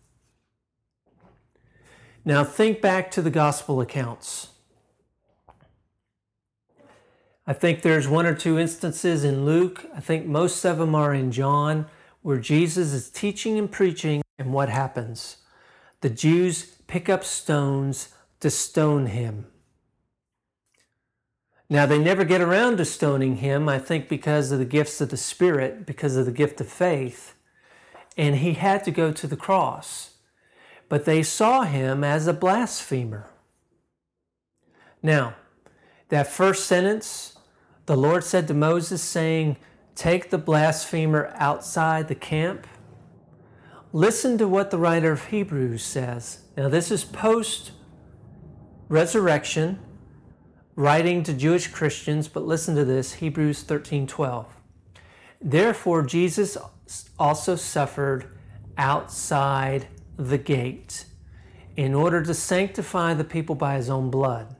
Now 2.24 2.44
think 2.44 2.80
back 2.80 3.10
to 3.12 3.22
the 3.22 3.30
gospel 3.30 3.80
accounts. 3.80 4.48
I 7.46 7.52
think 7.52 7.82
there's 7.82 8.08
one 8.08 8.26
or 8.26 8.34
two 8.34 8.58
instances 8.58 9.22
in 9.22 9.44
Luke. 9.44 9.86
I 9.94 10.00
think 10.00 10.26
most 10.26 10.64
of 10.64 10.78
them 10.78 10.94
are 10.94 11.14
in 11.14 11.30
John 11.30 11.86
where 12.22 12.40
Jesus 12.40 12.92
is 12.92 13.08
teaching 13.08 13.56
and 13.56 13.70
preaching, 13.70 14.20
and 14.36 14.52
what 14.52 14.68
happens? 14.68 15.36
The 16.00 16.10
Jews 16.10 16.64
pick 16.88 17.08
up 17.08 17.22
stones 17.22 18.08
to 18.40 18.50
stone 18.50 19.06
him. 19.06 19.46
Now, 21.68 21.84
they 21.84 21.98
never 21.98 22.24
get 22.24 22.40
around 22.40 22.76
to 22.76 22.84
stoning 22.84 23.36
him, 23.36 23.68
I 23.68 23.78
think, 23.78 24.08
because 24.08 24.52
of 24.52 24.58
the 24.58 24.64
gifts 24.64 25.00
of 25.00 25.08
the 25.08 25.16
Spirit, 25.16 25.84
because 25.84 26.16
of 26.16 26.24
the 26.24 26.32
gift 26.32 26.60
of 26.60 26.68
faith. 26.68 27.34
And 28.16 28.36
he 28.36 28.52
had 28.52 28.84
to 28.84 28.90
go 28.90 29.10
to 29.12 29.26
the 29.26 29.36
cross. 29.36 30.14
But 30.88 31.04
they 31.04 31.24
saw 31.24 31.62
him 31.62 32.04
as 32.04 32.26
a 32.28 32.32
blasphemer. 32.32 33.28
Now, 35.02 35.34
that 36.08 36.28
first 36.28 36.66
sentence, 36.66 37.36
the 37.86 37.96
Lord 37.96 38.22
said 38.22 38.46
to 38.48 38.54
Moses, 38.54 39.02
saying, 39.02 39.56
take 39.96 40.30
the 40.30 40.38
blasphemer 40.38 41.32
outside 41.34 42.06
the 42.06 42.14
camp. 42.14 42.66
Listen 43.92 44.38
to 44.38 44.46
what 44.46 44.70
the 44.70 44.78
writer 44.78 45.10
of 45.10 45.26
Hebrews 45.26 45.82
says. 45.82 46.42
Now, 46.56 46.68
this 46.68 46.90
is 46.92 47.04
post 47.04 47.72
resurrection, 48.88 49.80
writing 50.76 51.22
to 51.24 51.32
Jewish 51.32 51.68
Christians, 51.68 52.28
but 52.28 52.46
listen 52.46 52.76
to 52.76 52.84
this 52.84 53.14
Hebrews 53.14 53.62
13 53.62 54.06
12. 54.06 54.46
Therefore, 55.40 56.02
Jesus 56.02 56.56
also 57.18 57.56
suffered 57.56 58.32
outside 58.78 59.88
the 60.16 60.38
gate 60.38 61.06
in 61.76 61.94
order 61.94 62.22
to 62.22 62.34
sanctify 62.34 63.14
the 63.14 63.24
people 63.24 63.54
by 63.54 63.76
his 63.76 63.90
own 63.90 64.10
blood. 64.10 64.54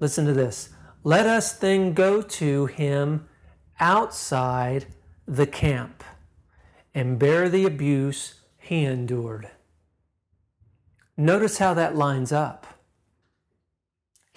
Listen 0.00 0.24
to 0.26 0.32
this. 0.32 0.70
Let 1.04 1.26
us 1.26 1.52
then 1.52 1.94
go 1.94 2.22
to 2.22 2.66
him 2.66 3.28
outside 3.80 4.86
the 5.26 5.46
camp 5.46 6.04
and 6.94 7.18
bear 7.18 7.48
the 7.48 7.64
abuse 7.64 8.40
he 8.58 8.84
endured. 8.84 9.50
Notice 11.16 11.58
how 11.58 11.74
that 11.74 11.96
lines 11.96 12.32
up. 12.32 12.66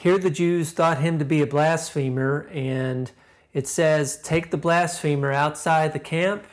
Here 0.05 0.19
the 0.19 0.29
Jews 0.29 0.71
thought 0.71 1.00
him 1.00 1.17
to 1.17 1.25
be 1.25 1.41
a 1.41 1.47
blasphemer, 1.47 2.47
and 2.53 3.12
it 3.53 3.67
says, 3.67 4.21
Take 4.21 4.51
the 4.51 4.55
blasphemer 4.55 5.31
outside 5.31 5.93
the 5.93 6.00
camp. 6.00 6.45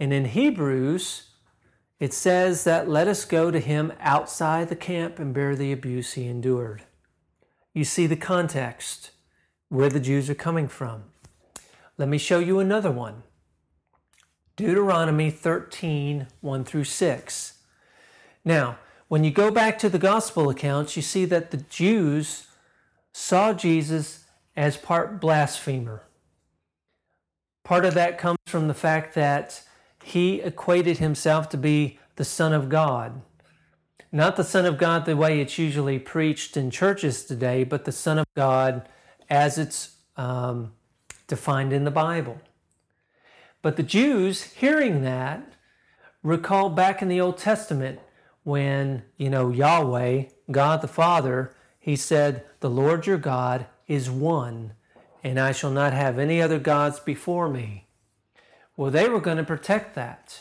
And 0.00 0.12
in 0.12 0.24
Hebrews, 0.24 1.28
it 2.00 2.12
says 2.12 2.64
that 2.64 2.88
let 2.88 3.06
us 3.06 3.24
go 3.24 3.52
to 3.52 3.60
him 3.60 3.92
outside 4.00 4.68
the 4.68 4.74
camp 4.74 5.20
and 5.20 5.32
bear 5.32 5.54
the 5.54 5.70
abuse 5.70 6.14
he 6.14 6.26
endured. 6.26 6.82
You 7.72 7.84
see 7.84 8.08
the 8.08 8.16
context, 8.16 9.12
where 9.68 9.88
the 9.88 10.00
Jews 10.00 10.28
are 10.28 10.34
coming 10.34 10.66
from. 10.66 11.04
Let 11.96 12.08
me 12.08 12.18
show 12.18 12.40
you 12.40 12.58
another 12.58 12.90
one. 12.90 13.22
Deuteronomy 14.56 15.30
13, 15.30 16.26
1 16.40 16.64
through 16.64 16.82
6. 16.82 17.58
Now, 18.44 18.78
when 19.06 19.22
you 19.22 19.30
go 19.30 19.52
back 19.52 19.78
to 19.78 19.88
the 19.88 20.00
gospel 20.00 20.50
accounts, 20.50 20.96
you 20.96 21.02
see 21.02 21.26
that 21.26 21.52
the 21.52 21.58
Jews 21.58 22.48
saw 23.18 23.54
Jesus 23.54 24.26
as 24.54 24.76
part 24.76 25.22
blasphemer. 25.22 26.02
Part 27.64 27.86
of 27.86 27.94
that 27.94 28.18
comes 28.18 28.38
from 28.46 28.68
the 28.68 28.74
fact 28.74 29.14
that 29.14 29.62
he 30.04 30.42
equated 30.42 30.98
himself 30.98 31.48
to 31.48 31.56
be 31.56 31.98
the 32.16 32.26
Son 32.26 32.52
of 32.52 32.68
God. 32.68 33.22
Not 34.12 34.36
the 34.36 34.44
Son 34.44 34.66
of 34.66 34.76
God 34.76 35.06
the 35.06 35.16
way 35.16 35.40
it's 35.40 35.58
usually 35.58 35.98
preached 35.98 36.58
in 36.58 36.70
churches 36.70 37.24
today, 37.24 37.64
but 37.64 37.86
the 37.86 37.90
Son 37.90 38.18
of 38.18 38.26
God 38.36 38.86
as 39.30 39.56
it's 39.56 39.96
um, 40.18 40.72
defined 41.26 41.72
in 41.72 41.84
the 41.84 41.90
Bible. 41.90 42.38
But 43.62 43.76
the 43.76 43.82
Jews, 43.82 44.42
hearing 44.42 45.02
that, 45.02 45.54
recall 46.22 46.68
back 46.68 47.00
in 47.00 47.08
the 47.08 47.22
Old 47.22 47.38
Testament 47.38 47.98
when, 48.44 49.04
you 49.16 49.30
know, 49.30 49.48
Yahweh, 49.48 50.24
God 50.50 50.82
the 50.82 50.88
Father, 50.88 51.55
he 51.86 51.94
said, 51.94 52.44
The 52.58 52.68
Lord 52.68 53.06
your 53.06 53.16
God 53.16 53.66
is 53.86 54.10
one, 54.10 54.72
and 55.22 55.38
I 55.38 55.52
shall 55.52 55.70
not 55.70 55.92
have 55.92 56.18
any 56.18 56.42
other 56.42 56.58
gods 56.58 56.98
before 56.98 57.48
me. 57.48 57.86
Well, 58.76 58.90
they 58.90 59.08
were 59.08 59.20
going 59.20 59.36
to 59.36 59.44
protect 59.44 59.94
that. 59.94 60.40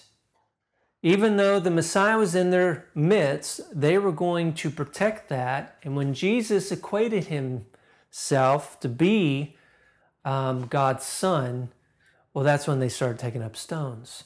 Even 1.04 1.38
though 1.38 1.60
the 1.60 1.70
Messiah 1.70 2.18
was 2.18 2.34
in 2.34 2.50
their 2.50 2.88
midst, 2.96 3.62
they 3.80 4.00
were 4.00 4.12
going 4.12 4.56
to 4.56 4.72
protect 4.72 5.30
that. 5.30 5.78
And 5.84 5.96
when 5.96 6.16
Jesus 6.16 6.72
equated 6.72 7.25
himself 7.25 8.80
to 8.80 8.90
be 8.90 9.56
um, 10.25 10.66
God's 10.66 11.06
son, 11.06 11.70
well, 12.34 12.44
that's 12.44 12.66
when 12.66 12.80
they 12.80 12.90
started 12.90 13.20
taking 13.20 13.44
up 13.44 13.56
stones. 13.56 14.24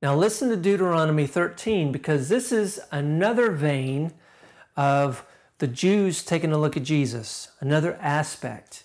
Now, 0.00 0.14
listen 0.14 0.50
to 0.50 0.56
Deuteronomy 0.56 1.26
13 1.26 1.90
because 1.90 2.28
this 2.28 2.52
is 2.52 2.78
another 2.92 3.50
vein 3.50 4.12
of 4.76 5.26
the 5.64 5.68
Jews 5.68 6.22
taking 6.22 6.52
a 6.52 6.58
look 6.58 6.76
at 6.76 6.82
Jesus, 6.82 7.48
another 7.58 7.96
aspect. 7.98 8.84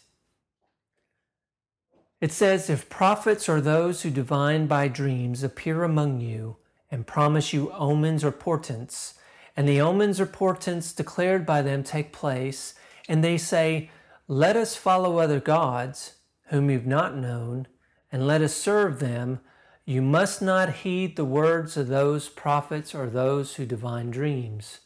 It 2.22 2.32
says, 2.32 2.70
If 2.70 2.88
prophets 2.88 3.50
or 3.50 3.60
those 3.60 4.02
who 4.02 4.10
divine 4.10 4.66
by 4.66 4.88
dreams 4.88 5.44
appear 5.44 5.84
among 5.84 6.22
you 6.22 6.56
and 6.90 7.06
promise 7.06 7.52
you 7.52 7.70
omens 7.74 8.24
or 8.24 8.32
portents, 8.32 9.16
and 9.58 9.68
the 9.68 9.82
omens 9.82 10.22
or 10.22 10.26
portents 10.26 10.94
declared 10.94 11.46
by 11.46 11.62
them 11.62 11.84
take 11.84 12.14
place, 12.14 12.76
and 13.10 13.22
they 13.22 13.38
say, 13.38 13.92
Let 14.30 14.56
us 14.56 14.78
follow 14.78 15.18
other 15.18 15.42
gods 15.42 16.14
whom 16.44 16.70
you've 16.70 16.88
not 16.88 17.14
known, 17.14 17.68
and 18.10 18.26
let 18.26 18.42
us 18.42 18.56
serve 18.56 19.02
them, 19.02 19.42
you 19.84 20.02
must 20.02 20.42
not 20.42 20.76
heed 20.76 21.18
the 21.18 21.26
words 21.26 21.76
of 21.76 21.90
those 21.90 22.30
prophets 22.30 22.96
or 22.96 23.10
those 23.10 23.56
who 23.56 23.66
divine 23.66 24.12
dreams. 24.12 24.80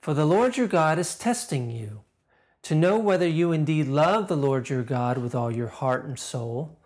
For 0.00 0.14
the 0.14 0.24
Lord 0.24 0.56
your 0.56 0.66
God 0.66 0.98
is 0.98 1.14
testing 1.14 1.70
you 1.70 2.00
to 2.62 2.74
know 2.74 2.98
whether 2.98 3.28
you 3.28 3.52
indeed 3.52 3.86
love 3.86 4.28
the 4.28 4.36
Lord 4.36 4.70
your 4.70 4.82
God 4.82 5.18
with 5.18 5.34
all 5.34 5.50
your 5.50 5.68
heart 5.68 6.06
and 6.06 6.18
soul. 6.18 6.78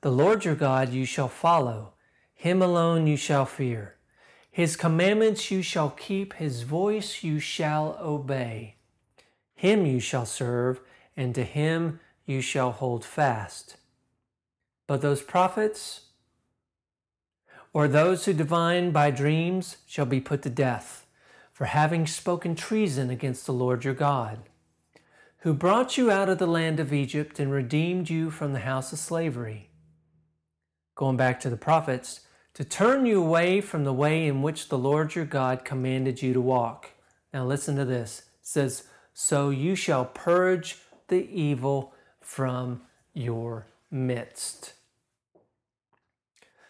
The 0.00 0.10
Lord 0.10 0.44
your 0.44 0.56
God 0.56 0.88
you 0.88 1.04
shall 1.04 1.28
follow, 1.28 1.94
him 2.34 2.60
alone 2.60 3.06
you 3.06 3.16
shall 3.16 3.46
fear. 3.46 3.94
His 4.50 4.74
commandments 4.74 5.52
you 5.52 5.62
shall 5.62 5.90
keep, 5.90 6.34
his 6.34 6.62
voice 6.62 7.22
you 7.22 7.38
shall 7.38 7.96
obey. 8.02 8.74
Him 9.54 9.86
you 9.86 10.00
shall 10.00 10.26
serve, 10.26 10.80
and 11.16 11.36
to 11.36 11.44
him 11.44 12.00
you 12.26 12.40
shall 12.40 12.72
hold 12.72 13.04
fast. 13.04 13.76
But 14.88 15.00
those 15.00 15.22
prophets, 15.22 16.06
or 17.72 17.86
those 17.86 18.24
who 18.24 18.32
divine 18.32 18.90
by 18.90 19.12
dreams, 19.12 19.76
shall 19.86 20.06
be 20.06 20.20
put 20.20 20.42
to 20.42 20.50
death 20.50 21.01
for 21.52 21.66
having 21.66 22.06
spoken 22.06 22.54
treason 22.54 23.10
against 23.10 23.46
the 23.46 23.52
Lord 23.52 23.84
your 23.84 23.94
God 23.94 24.40
who 25.42 25.52
brought 25.52 25.98
you 25.98 26.08
out 26.08 26.28
of 26.28 26.38
the 26.38 26.46
land 26.46 26.78
of 26.78 26.92
Egypt 26.92 27.40
and 27.40 27.50
redeemed 27.50 28.08
you 28.08 28.30
from 28.30 28.52
the 28.52 28.60
house 28.60 28.92
of 28.92 28.98
slavery. 28.98 29.68
Going 30.94 31.16
back 31.16 31.40
to 31.40 31.50
the 31.50 31.56
prophets, 31.56 32.20
to 32.54 32.64
turn 32.64 33.06
you 33.06 33.20
away 33.20 33.60
from 33.60 33.82
the 33.82 33.92
way 33.92 34.26
in 34.26 34.42
which 34.42 34.68
the 34.68 34.78
Lord 34.78 35.16
your 35.16 35.24
God 35.24 35.64
commanded 35.64 36.22
you 36.22 36.32
to 36.32 36.40
walk. 36.40 36.90
Now 37.32 37.44
listen 37.44 37.74
to 37.76 37.84
this. 37.84 38.20
It 38.40 38.46
says, 38.46 38.84
So 39.14 39.50
you 39.50 39.74
shall 39.74 40.04
purge 40.04 40.78
the 41.08 41.28
evil 41.28 41.92
from 42.20 42.82
your 43.12 43.66
midst. 43.90 44.74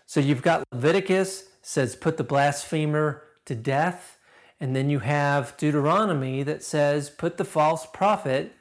So 0.07 0.21
you've 0.21 0.43
got 0.43 0.65
Leviticus 0.73 1.45
says, 1.61 1.95
Put 1.95 2.17
the 2.17 2.25
blasphemer 2.25 3.23
to 3.45 3.55
death. 3.55 4.19
And 4.63 4.77
then 4.77 4.89
you 4.89 5.01
have 5.01 5.57
Deuteronomy 5.57 6.45
that 6.45 6.63
says, 6.63 7.11
Put 7.11 7.37
the 7.37 7.45
false 7.45 7.85
prophet 7.85 8.55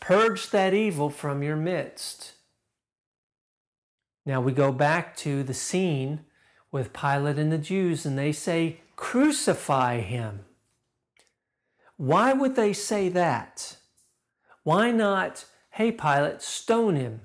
Purge 0.00 0.48
that 0.50 0.72
evil 0.72 1.10
from 1.10 1.42
your 1.42 1.56
midst. 1.56 2.32
Now 4.24 4.40
we 4.40 4.52
go 4.52 4.72
back 4.72 5.14
to 5.18 5.42
the 5.42 5.52
scene 5.52 6.20
with 6.70 6.94
Pilate 6.94 7.38
and 7.38 7.52
the 7.52 7.58
Jews, 7.58 8.06
and 8.06 8.18
they 8.18 8.32
say, 8.32 8.80
Crucify 8.96 10.00
him. 10.00 10.46
Why 11.98 12.32
would 12.32 12.56
they 12.56 12.72
say 12.72 13.10
that? 13.10 13.76
Why 14.62 14.90
not, 14.90 15.44
hey, 15.72 15.92
Pilate, 15.92 16.40
stone 16.40 16.96
him, 16.96 17.20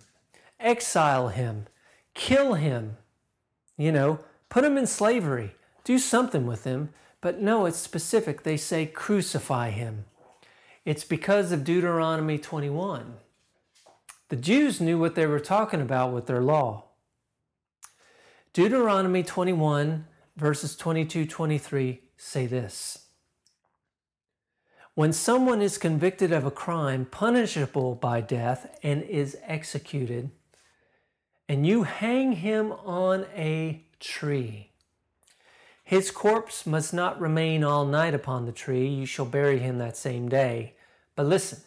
exile 0.59 1.29
him, 1.29 1.67
kill 2.13 2.55
him, 2.55 2.97
you 3.77 3.93
know, 3.93 4.19
put 4.49 4.65
him 4.65 4.77
in 4.77 4.87
slavery, 4.87 5.55
do 5.85 5.97
something 5.99 6.45
with 6.45 6.65
him? 6.65 6.89
But 7.23 7.39
no, 7.39 7.65
it's 7.65 7.77
specific. 7.77 8.43
They 8.43 8.57
say, 8.57 8.85
Crucify 8.85 9.69
him. 9.69 10.03
It's 10.83 11.05
because 11.05 11.53
of 11.53 11.63
Deuteronomy 11.63 12.37
21. 12.37 13.13
The 14.27 14.35
Jews 14.35 14.81
knew 14.81 14.99
what 14.99 15.15
they 15.15 15.25
were 15.25 15.39
talking 15.39 15.79
about 15.79 16.11
with 16.11 16.25
their 16.25 16.41
law. 16.41 16.89
Deuteronomy 18.51 19.23
21, 19.23 20.05
verses 20.35 20.75
22 20.75 21.25
23 21.25 22.01
say 22.17 22.45
this 22.45 23.05
When 24.93 25.13
someone 25.13 25.61
is 25.61 25.77
convicted 25.77 26.33
of 26.33 26.45
a 26.45 26.51
crime 26.51 27.05
punishable 27.05 27.95
by 27.95 28.19
death 28.19 28.77
and 28.83 29.01
is 29.01 29.37
executed, 29.43 30.29
and 31.47 31.65
you 31.65 31.83
hang 31.83 32.33
him 32.33 32.73
on 32.73 33.27
a 33.33 33.85
tree, 34.01 34.72
his 35.93 36.09
corpse 36.09 36.65
must 36.65 36.91
not 36.91 37.21
remain 37.21 37.63
all 37.63 37.85
night 37.85 38.15
upon 38.15 38.47
the 38.47 38.51
tree. 38.51 38.87
You 38.87 39.05
shall 39.05 39.25
bury 39.25 39.59
him 39.59 39.77
that 39.77 39.95
same 39.95 40.27
day. 40.27 40.73
But 41.15 41.27
listen, 41.27 41.59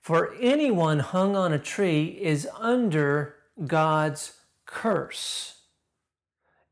for 0.00 0.36
anyone 0.40 1.00
hung 1.00 1.34
on 1.34 1.52
a 1.52 1.58
tree 1.58 2.16
is 2.22 2.46
under 2.56 3.34
God's 3.66 4.34
curse. 4.66 5.56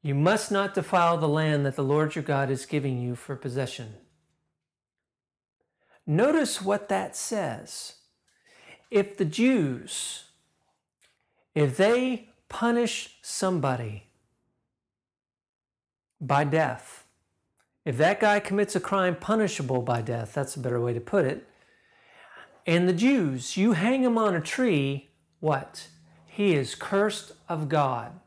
You 0.02 0.14
must 0.14 0.52
not 0.52 0.74
defile 0.74 1.18
the 1.18 1.28
land 1.28 1.66
that 1.66 1.74
the 1.74 1.82
Lord 1.82 2.14
your 2.14 2.22
God 2.22 2.48
is 2.48 2.64
giving 2.64 3.02
you 3.02 3.16
for 3.16 3.34
possession. 3.34 3.94
Notice 6.06 6.62
what 6.62 6.88
that 6.88 7.16
says. 7.16 7.94
If 8.88 9.16
the 9.16 9.24
Jews, 9.24 10.26
if 11.56 11.76
they 11.76 12.28
punish 12.48 13.16
somebody 13.20 14.05
by 16.20 16.44
death. 16.44 17.04
If 17.84 17.96
that 17.98 18.20
guy 18.20 18.40
commits 18.40 18.74
a 18.74 18.80
crime 18.80 19.16
punishable 19.16 19.82
by 19.82 20.02
death, 20.02 20.34
that's 20.34 20.56
a 20.56 20.60
better 20.60 20.80
way 20.80 20.92
to 20.92 21.00
put 21.00 21.24
it. 21.24 21.46
And 22.66 22.88
the 22.88 22.92
Jews, 22.92 23.56
you 23.56 23.72
hang 23.72 24.02
him 24.02 24.18
on 24.18 24.34
a 24.34 24.40
tree, 24.40 25.10
what? 25.38 25.88
He 26.26 26.54
is 26.54 26.74
cursed 26.74 27.32
of 27.48 27.68
God. 27.68 28.18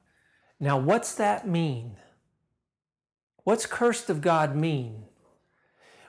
Now, 0.59 0.77
what's 0.77 1.13
that 1.15 1.47
mean? 1.47 1.97
What's 3.43 3.65
cursed 3.65 4.09
of 4.09 4.21
God 4.21 4.55
mean? 4.55 5.05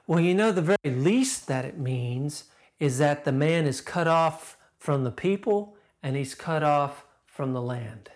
Well, 0.06 0.20
you 0.20 0.34
know, 0.34 0.52
the 0.52 0.62
very 0.62 0.78
least 0.96 1.46
that 1.48 1.64
it 1.64 1.78
means 1.78 2.44
is 2.78 2.98
that 2.98 3.24
the 3.24 3.32
man 3.32 3.66
is 3.66 3.80
cut 3.80 4.06
off 4.06 4.56
from 4.78 5.04
the 5.04 5.10
people 5.10 5.76
and 6.02 6.16
he's 6.16 6.34
cut 6.34 6.62
off 6.62 7.04
from 7.26 7.52
the 7.52 7.62
land. 7.62 8.10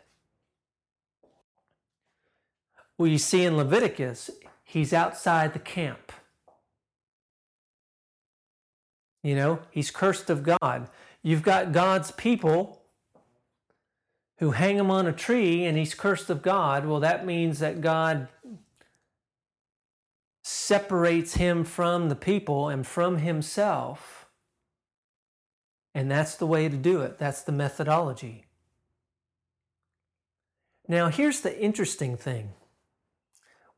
Well, 2.96 3.09
you 3.09 3.18
see 3.18 3.44
in 3.44 3.57
Leviticus, 3.57 4.30
he's 4.62 4.92
outside 4.92 5.52
the 5.52 5.59
camp. 5.59 6.12
You 9.22 9.35
know, 9.35 9.61
he's 9.70 9.90
cursed 9.90 10.30
of 10.30 10.42
God. 10.42 10.88
You've 11.22 11.42
got 11.42 11.72
God's 11.72 12.11
people 12.11 12.83
who 14.38 14.50
hang 14.50 14.76
him 14.76 14.90
on 14.90 15.07
a 15.07 15.12
tree 15.12 15.64
and 15.64 15.78
he's 15.78 15.94
cursed 15.94 16.28
of 16.28 16.42
God. 16.42 16.87
Well, 16.87 17.00
that 17.00 17.24
means 17.24 17.61
that 17.61 17.80
God 17.80 18.28
separates 20.42 21.35
him 21.35 21.64
from 21.64 22.11
the 22.11 22.16
people 22.16 22.68
and 22.68 22.87
from 22.87 23.18
himself. 23.18 24.28
And 25.94 26.11
that's 26.11 26.37
the 26.37 26.46
way 26.46 26.68
to 26.68 26.76
do 26.76 27.00
it. 27.00 27.18
That's 27.18 27.42
the 27.42 27.52
methodology. 27.52 28.44
Now, 30.87 31.09
here's 31.09 31.40
the 31.40 31.59
interesting 31.59 32.16
thing. 32.16 32.50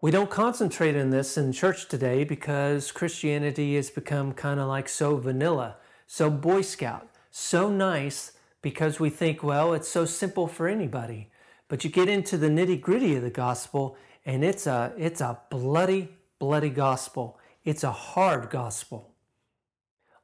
We 0.01 0.11
don't 0.11 0.29
concentrate 0.29 0.95
on 0.95 1.09
this 1.09 1.39
in 1.39 1.53
church 1.53 1.89
today 1.89 2.23
because 2.25 2.93
Christianity 2.93 3.77
has 3.77 3.89
become 3.89 4.35
kind 4.35 4.61
of 4.61 4.69
like 4.69 4.91
so 4.91 5.17
vanilla, 5.17 5.77
so 6.07 6.29
Boy 6.29 6.61
Scout, 6.61 7.09
so 7.31 7.71
nice 7.71 8.33
because 8.61 9.01
we 9.01 9.09
think, 9.09 9.43
well, 9.43 9.73
it's 9.73 9.89
so 9.89 10.05
simple 10.05 10.49
for 10.49 10.69
anybody. 10.69 11.31
But 11.69 11.83
you 11.83 11.89
get 11.89 12.11
into 12.11 12.37
the 12.37 12.49
nitty 12.49 12.79
gritty 12.81 13.17
of 13.17 13.23
the 13.23 13.31
gospel, 13.31 13.97
and 14.27 14.45
it's 14.45 14.67
a, 14.67 14.93
it's 14.99 15.23
a 15.23 15.41
bloody, 15.49 16.11
bloody 16.39 16.71
gospel. 16.71 17.39
It's 17.65 17.83
a 17.83 17.93
hard 17.93 18.51
gospel. 18.51 19.15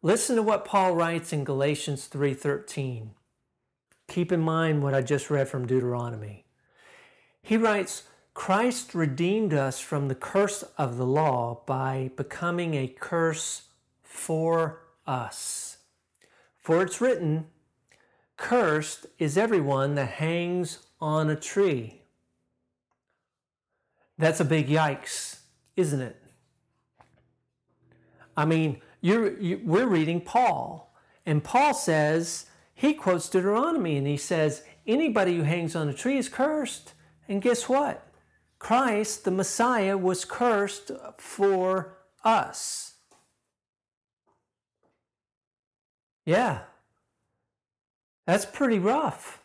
Listen 0.02 0.36
to 0.36 0.42
what 0.42 0.66
Paul 0.66 0.94
writes 0.94 1.32
in 1.32 1.44
Galatians 1.44 2.08
3:13. 2.08 3.10
Keep 4.08 4.32
in 4.32 4.40
mind 4.40 4.82
what 4.82 4.92
I 4.92 5.00
just 5.00 5.30
read 5.30 5.48
from 5.48 5.66
Deuteronomy. 5.66 6.44
He 7.42 7.56
writes, 7.56 8.02
Christ 8.34 8.94
redeemed 8.94 9.52
us 9.52 9.78
from 9.78 10.08
the 10.08 10.14
curse 10.14 10.62
of 10.78 10.96
the 10.96 11.06
law 11.06 11.62
by 11.66 12.10
becoming 12.16 12.74
a 12.74 12.88
curse 12.88 13.68
for 14.02 14.80
us. 15.06 15.78
For 16.58 16.82
it's 16.82 17.00
written, 17.00 17.46
Cursed 18.36 19.06
is 19.18 19.36
everyone 19.36 19.94
that 19.96 20.08
hangs 20.08 20.86
on 21.00 21.28
a 21.28 21.36
tree. 21.36 22.02
That's 24.18 24.40
a 24.40 24.44
big 24.44 24.68
yikes, 24.68 25.40
isn't 25.76 26.00
it? 26.00 26.16
I 28.36 28.44
mean, 28.44 28.80
you're, 29.00 29.38
you, 29.38 29.60
we're 29.64 29.86
reading 29.86 30.20
Paul, 30.20 30.94
and 31.26 31.44
Paul 31.44 31.74
says, 31.74 32.46
he 32.74 32.94
quotes 32.94 33.28
Deuteronomy, 33.28 33.96
and 33.96 34.06
he 34.06 34.16
says, 34.16 34.64
anybody 34.86 35.36
who 35.36 35.42
hangs 35.42 35.76
on 35.76 35.88
a 35.88 35.94
tree 35.94 36.16
is 36.16 36.28
cursed. 36.28 36.94
And 37.28 37.42
guess 37.42 37.68
what? 37.68 38.06
Christ, 38.62 39.24
the 39.24 39.32
Messiah, 39.32 39.98
was 39.98 40.24
cursed 40.24 40.92
for 41.18 41.94
us. 42.22 42.94
Yeah, 46.24 46.60
that's 48.24 48.46
pretty 48.46 48.78
rough. 48.78 49.42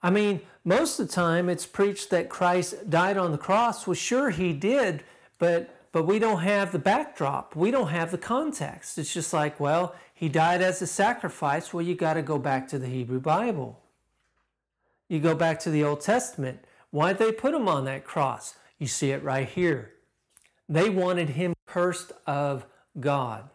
I 0.00 0.10
mean, 0.10 0.42
most 0.64 1.00
of 1.00 1.08
the 1.08 1.12
time 1.12 1.48
it's 1.48 1.66
preached 1.66 2.10
that 2.10 2.28
Christ 2.28 2.88
died 2.88 3.16
on 3.16 3.32
the 3.32 3.36
cross. 3.36 3.84
Well, 3.84 3.94
sure, 3.94 4.30
he 4.30 4.52
did, 4.52 5.02
but 5.38 5.74
but 5.90 6.04
we 6.04 6.20
don't 6.20 6.42
have 6.42 6.70
the 6.70 6.78
backdrop. 6.78 7.56
We 7.56 7.72
don't 7.72 7.88
have 7.88 8.12
the 8.12 8.18
context. 8.18 8.96
It's 8.98 9.12
just 9.12 9.32
like, 9.32 9.58
well, 9.58 9.96
he 10.14 10.28
died 10.28 10.62
as 10.62 10.80
a 10.80 10.86
sacrifice. 10.86 11.74
Well, 11.74 11.84
you 11.84 11.96
got 11.96 12.14
to 12.14 12.22
go 12.22 12.38
back 12.38 12.68
to 12.68 12.78
the 12.78 12.86
Hebrew 12.86 13.18
Bible. 13.18 13.80
You 15.08 15.18
go 15.18 15.34
back 15.34 15.58
to 15.60 15.70
the 15.70 15.82
Old 15.82 16.00
Testament. 16.00 16.60
Why'd 16.90 17.18
they 17.18 17.32
put 17.32 17.54
him 17.54 17.68
on 17.68 17.84
that 17.84 18.04
cross? 18.04 18.54
You 18.78 18.86
see 18.86 19.10
it 19.10 19.22
right 19.22 19.48
here. 19.48 19.92
They 20.68 20.88
wanted 20.90 21.30
him 21.30 21.54
cursed 21.66 22.12
of 22.26 22.66
God. 22.98 23.50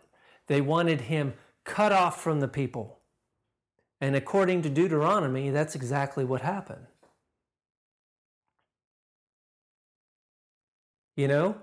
They 0.48 0.62
wanted 0.62 1.02
him 1.02 1.34
cut 1.64 1.92
off 1.92 2.22
from 2.22 2.40
the 2.40 2.48
people. 2.48 3.00
And 4.02 4.16
according 4.16 4.64
to 4.64 4.70
Deuteronomy, 4.70 5.50
that's 5.50 5.76
exactly 5.76 6.26
what 6.26 6.42
happened. 6.42 6.88
You 11.16 11.28
know? 11.28 11.56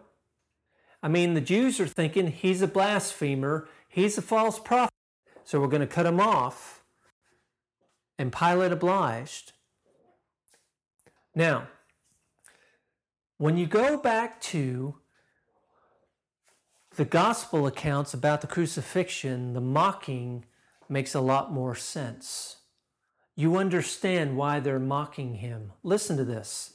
I 1.02 1.08
mean, 1.08 1.34
the 1.34 1.40
Jews 1.40 1.80
are 1.80 1.86
thinking 1.86 2.28
he's 2.28 2.62
a 2.62 2.66
blasphemer, 2.66 3.68
he's 3.88 4.16
a 4.18 4.22
false 4.22 4.58
prophet, 4.58 4.92
so 5.44 5.60
we're 5.60 5.66
going 5.66 5.80
to 5.80 5.86
cut 5.86 6.06
him 6.06 6.20
off. 6.20 6.82
And 8.18 8.32
Pilate 8.32 8.72
obliged. 8.72 9.52
Now, 11.40 11.68
when 13.38 13.56
you 13.56 13.66
go 13.66 13.96
back 13.96 14.42
to 14.52 14.96
the 16.96 17.06
gospel 17.06 17.66
accounts 17.66 18.12
about 18.12 18.42
the 18.42 18.46
crucifixion, 18.46 19.54
the 19.54 19.60
mocking 19.62 20.44
makes 20.86 21.14
a 21.14 21.20
lot 21.22 21.50
more 21.50 21.74
sense. 21.74 22.56
You 23.36 23.56
understand 23.56 24.36
why 24.36 24.60
they're 24.60 24.78
mocking 24.78 25.36
him. 25.36 25.72
Listen 25.82 26.18
to 26.18 26.26
this 26.26 26.74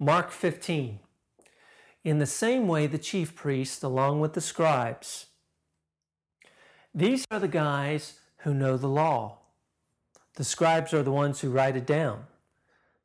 Mark 0.00 0.32
15. 0.32 0.98
In 2.02 2.18
the 2.18 2.26
same 2.26 2.66
way, 2.66 2.88
the 2.88 2.98
chief 2.98 3.36
priests, 3.36 3.84
along 3.84 4.20
with 4.20 4.32
the 4.32 4.40
scribes, 4.40 5.26
these 6.92 7.24
are 7.30 7.38
the 7.38 7.46
guys 7.46 8.18
who 8.38 8.52
know 8.52 8.76
the 8.76 8.88
law. 8.88 9.38
The 10.34 10.42
scribes 10.42 10.92
are 10.92 11.04
the 11.04 11.12
ones 11.12 11.38
who 11.38 11.50
write 11.50 11.76
it 11.76 11.86
down. 11.86 12.24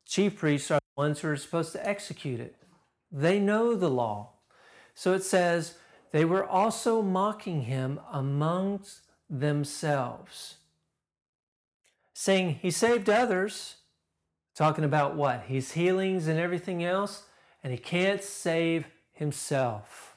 Chief 0.06 0.36
priests 0.36 0.70
are 0.70 0.78
the 0.78 1.00
ones 1.00 1.20
who 1.20 1.28
are 1.28 1.36
supposed 1.36 1.72
to 1.72 1.88
execute 1.88 2.40
it. 2.40 2.56
They 3.10 3.38
know 3.38 3.74
the 3.74 3.90
law. 3.90 4.30
So 4.94 5.12
it 5.12 5.22
says, 5.22 5.74
they 6.12 6.24
were 6.24 6.46
also 6.46 7.02
mocking 7.02 7.62
him 7.62 8.00
amongst 8.12 9.00
themselves. 9.28 10.56
Saying 12.12 12.60
he 12.62 12.70
saved 12.70 13.10
others, 13.10 13.76
talking 14.54 14.84
about 14.84 15.16
what? 15.16 15.42
His 15.48 15.72
healings 15.72 16.28
and 16.28 16.38
everything 16.38 16.84
else, 16.84 17.24
and 17.64 17.72
he 17.72 17.78
can't 17.78 18.22
save 18.22 18.86
himself. 19.12 20.16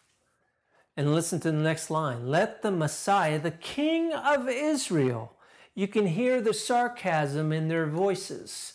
And 0.95 1.13
listen 1.13 1.39
to 1.41 1.52
the 1.52 1.58
next 1.58 1.89
line 1.89 2.28
let 2.28 2.62
the 2.62 2.71
Messiah, 2.71 3.39
the 3.39 3.52
King 3.52 4.13
of 4.13 4.50
Israel, 4.50 5.34
you 5.76 5.88
can 5.88 6.08
hear 6.08 6.41
the 6.41 6.54
sarcasm 6.54 7.52
in 7.52 7.67
their 7.67 7.86
voices. 7.86 8.73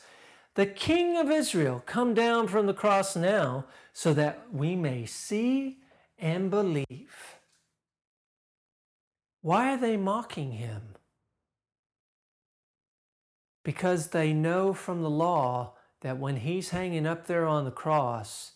The 0.54 0.66
King 0.66 1.16
of 1.16 1.30
Israel 1.30 1.82
come 1.86 2.12
down 2.12 2.46
from 2.46 2.66
the 2.66 2.74
cross 2.74 3.16
now 3.16 3.66
so 3.92 4.12
that 4.12 4.52
we 4.52 4.76
may 4.76 5.06
see 5.06 5.78
and 6.18 6.50
believe. 6.50 7.38
Why 9.40 9.72
are 9.72 9.78
they 9.78 9.96
mocking 9.96 10.52
him? 10.52 10.82
Because 13.64 14.08
they 14.08 14.32
know 14.32 14.72
from 14.72 15.02
the 15.02 15.10
law 15.10 15.74
that 16.02 16.18
when 16.18 16.36
he's 16.36 16.70
hanging 16.70 17.06
up 17.06 17.26
there 17.26 17.46
on 17.46 17.64
the 17.64 17.70
cross, 17.70 18.52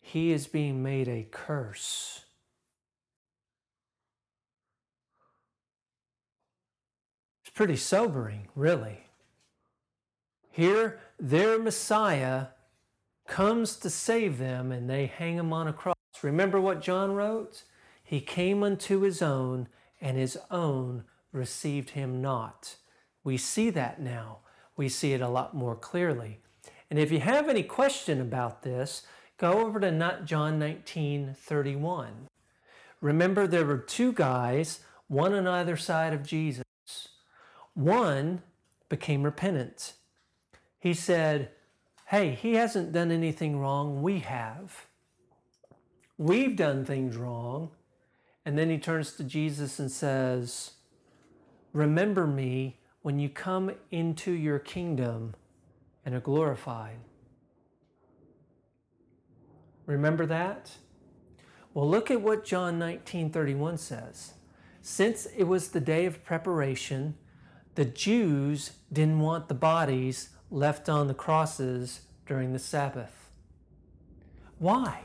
he 0.00 0.32
is 0.32 0.46
being 0.46 0.82
made 0.82 1.08
a 1.08 1.26
curse. 1.30 2.24
It's 7.42 7.50
pretty 7.50 7.76
sobering, 7.76 8.48
really. 8.54 9.04
Here, 10.50 11.00
their 11.20 11.58
Messiah 11.58 12.46
comes 13.26 13.76
to 13.76 13.90
save 13.90 14.38
them 14.38 14.72
and 14.72 14.88
they 14.88 15.06
hang 15.06 15.36
him 15.36 15.52
on 15.52 15.68
a 15.68 15.72
cross. 15.72 15.94
Remember 16.22 16.60
what 16.60 16.80
John 16.80 17.12
wrote? 17.12 17.64
He 18.02 18.20
came 18.20 18.62
unto 18.62 19.00
his 19.00 19.22
own 19.22 19.68
and 20.00 20.16
his 20.16 20.38
own 20.50 21.04
received 21.32 21.90
him 21.90 22.20
not. 22.20 22.76
We 23.22 23.36
see 23.36 23.70
that 23.70 24.00
now. 24.00 24.38
We 24.76 24.88
see 24.88 25.12
it 25.12 25.20
a 25.20 25.28
lot 25.28 25.54
more 25.54 25.76
clearly. 25.76 26.40
And 26.88 26.98
if 26.98 27.12
you 27.12 27.20
have 27.20 27.48
any 27.48 27.62
question 27.62 28.20
about 28.20 28.62
this, 28.62 29.06
go 29.36 29.64
over 29.64 29.78
to 29.78 29.92
not 29.92 30.24
John 30.24 30.58
19 30.58 31.36
31. 31.38 32.28
Remember, 33.00 33.46
there 33.46 33.64
were 33.64 33.78
two 33.78 34.12
guys, 34.12 34.80
one 35.06 35.34
on 35.34 35.46
either 35.46 35.76
side 35.76 36.12
of 36.12 36.26
Jesus. 36.26 36.64
One 37.74 38.42
became 38.88 39.22
repentant. 39.22 39.94
He 40.80 40.94
said, 40.94 41.50
Hey, 42.06 42.30
he 42.34 42.54
hasn't 42.54 42.90
done 42.90 43.12
anything 43.12 43.60
wrong. 43.60 44.02
We 44.02 44.18
have. 44.20 44.86
We've 46.18 46.56
done 46.56 46.84
things 46.84 47.16
wrong. 47.16 47.70
And 48.44 48.58
then 48.58 48.68
he 48.68 48.78
turns 48.78 49.12
to 49.12 49.24
Jesus 49.24 49.78
and 49.78 49.92
says, 49.92 50.72
Remember 51.72 52.26
me 52.26 52.80
when 53.02 53.18
you 53.18 53.28
come 53.28 53.70
into 53.90 54.32
your 54.32 54.58
kingdom 54.58 55.34
and 56.04 56.14
are 56.14 56.20
glorified. 56.20 56.98
Remember 59.86 60.26
that? 60.26 60.72
Well, 61.74 61.88
look 61.88 62.10
at 62.10 62.20
what 62.20 62.44
John 62.44 62.78
19:31 62.78 63.78
says. 63.78 64.34
Since 64.82 65.26
it 65.36 65.44
was 65.44 65.68
the 65.68 65.80
day 65.80 66.06
of 66.06 66.24
preparation, 66.24 67.16
the 67.74 67.84
Jews 67.84 68.72
didn't 68.92 69.20
want 69.20 69.48
the 69.48 69.54
bodies 69.54 70.30
left 70.50 70.88
on 70.88 71.06
the 71.06 71.14
crosses 71.14 72.02
during 72.26 72.52
the 72.52 72.58
Sabbath. 72.58 73.30
Why? 74.58 75.02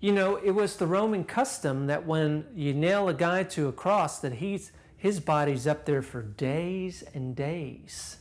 You 0.00 0.12
know, 0.12 0.36
it 0.36 0.50
was 0.50 0.76
the 0.76 0.86
Roman 0.86 1.24
custom 1.24 1.86
that 1.86 2.06
when 2.06 2.46
you 2.54 2.74
nail 2.74 3.08
a 3.08 3.14
guy 3.14 3.44
to 3.44 3.68
a 3.68 3.72
cross, 3.72 4.18
that 4.20 4.34
he's 4.34 4.72
his 4.96 5.18
body's 5.18 5.66
up 5.66 5.84
there 5.84 6.02
for 6.02 6.22
days 6.22 7.02
and 7.14 7.34
days. 7.34 8.18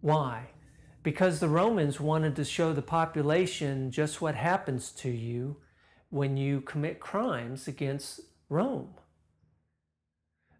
Why? 0.00 0.48
because 1.04 1.38
the 1.38 1.48
Romans 1.48 2.00
wanted 2.00 2.34
to 2.34 2.44
show 2.44 2.72
the 2.72 2.82
population 2.82 3.92
just 3.92 4.22
what 4.22 4.34
happens 4.34 4.90
to 4.90 5.10
you 5.10 5.58
when 6.08 6.36
you 6.36 6.62
commit 6.62 6.98
crimes 6.98 7.68
against 7.68 8.20
Rome. 8.48 8.94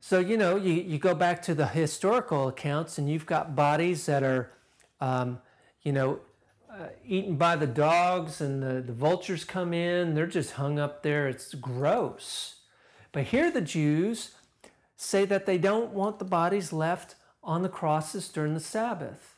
So, 0.07 0.19
you 0.19 0.37
know, 0.37 0.57
you, 0.57 0.75
you 0.75 0.99
go 0.99 1.15
back 1.15 1.41
to 1.45 1.55
the 1.55 1.67
historical 1.67 2.49
accounts 2.49 2.99
and 2.99 3.09
you've 3.09 3.25
got 3.25 3.57
bodies 3.57 4.05
that 4.05 4.23
are, 4.23 4.53
um, 5.01 5.39
you 5.81 5.93
know, 5.93 6.21
uh, 6.71 6.89
eaten 7.07 7.37
by 7.37 7.57
the 7.57 7.67
dogs 7.67 8.43
and 8.43 8.63
the, 8.63 8.83
the 8.83 8.93
vultures 8.93 9.45
come 9.45 9.73
in. 9.73 10.13
They're 10.13 10.27
just 10.27 10.53
hung 10.53 10.79
up 10.79 11.03
there. 11.03 11.27
It's 11.27 11.55
gross. 11.55 12.57
But 13.13 13.25
here 13.25 13.51
the 13.51 13.63
Jews 13.63 14.33
say 14.95 15.25
that 15.25 15.47
they 15.47 15.57
don't 15.57 15.93
want 15.93 16.19
the 16.19 16.27
bodies 16.27 16.71
left 16.71 17.15
on 17.43 17.63
the 17.63 17.71
crosses 17.71 18.29
during 18.29 18.53
the 18.53 18.61
Sabbath. 18.61 19.37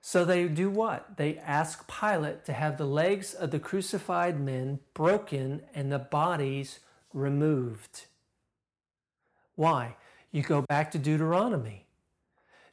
So 0.00 0.24
they 0.24 0.46
do 0.46 0.70
what? 0.70 1.16
They 1.16 1.36
ask 1.38 1.90
Pilate 1.90 2.44
to 2.44 2.52
have 2.52 2.78
the 2.78 2.86
legs 2.86 3.34
of 3.34 3.50
the 3.50 3.58
crucified 3.58 4.38
men 4.38 4.78
broken 4.94 5.62
and 5.74 5.90
the 5.90 5.98
bodies 5.98 6.78
removed. 7.12 8.02
Why? 9.56 9.96
You 10.30 10.42
go 10.42 10.62
back 10.62 10.90
to 10.92 10.98
Deuteronomy. 10.98 11.86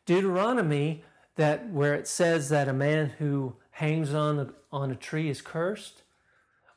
Deuteronomy, 0.06 1.04
that 1.36 1.70
where 1.70 1.96
it 1.96 2.08
says 2.08 2.50
that 2.50 2.68
a 2.68 2.74
man 2.74 3.14
who 3.18 3.56
hangs 3.72 4.14
on 4.14 4.40
a, 4.40 4.50
on 4.72 4.92
a 4.92 4.96
tree 4.96 5.30
is 5.30 5.42
cursed, 5.42 6.04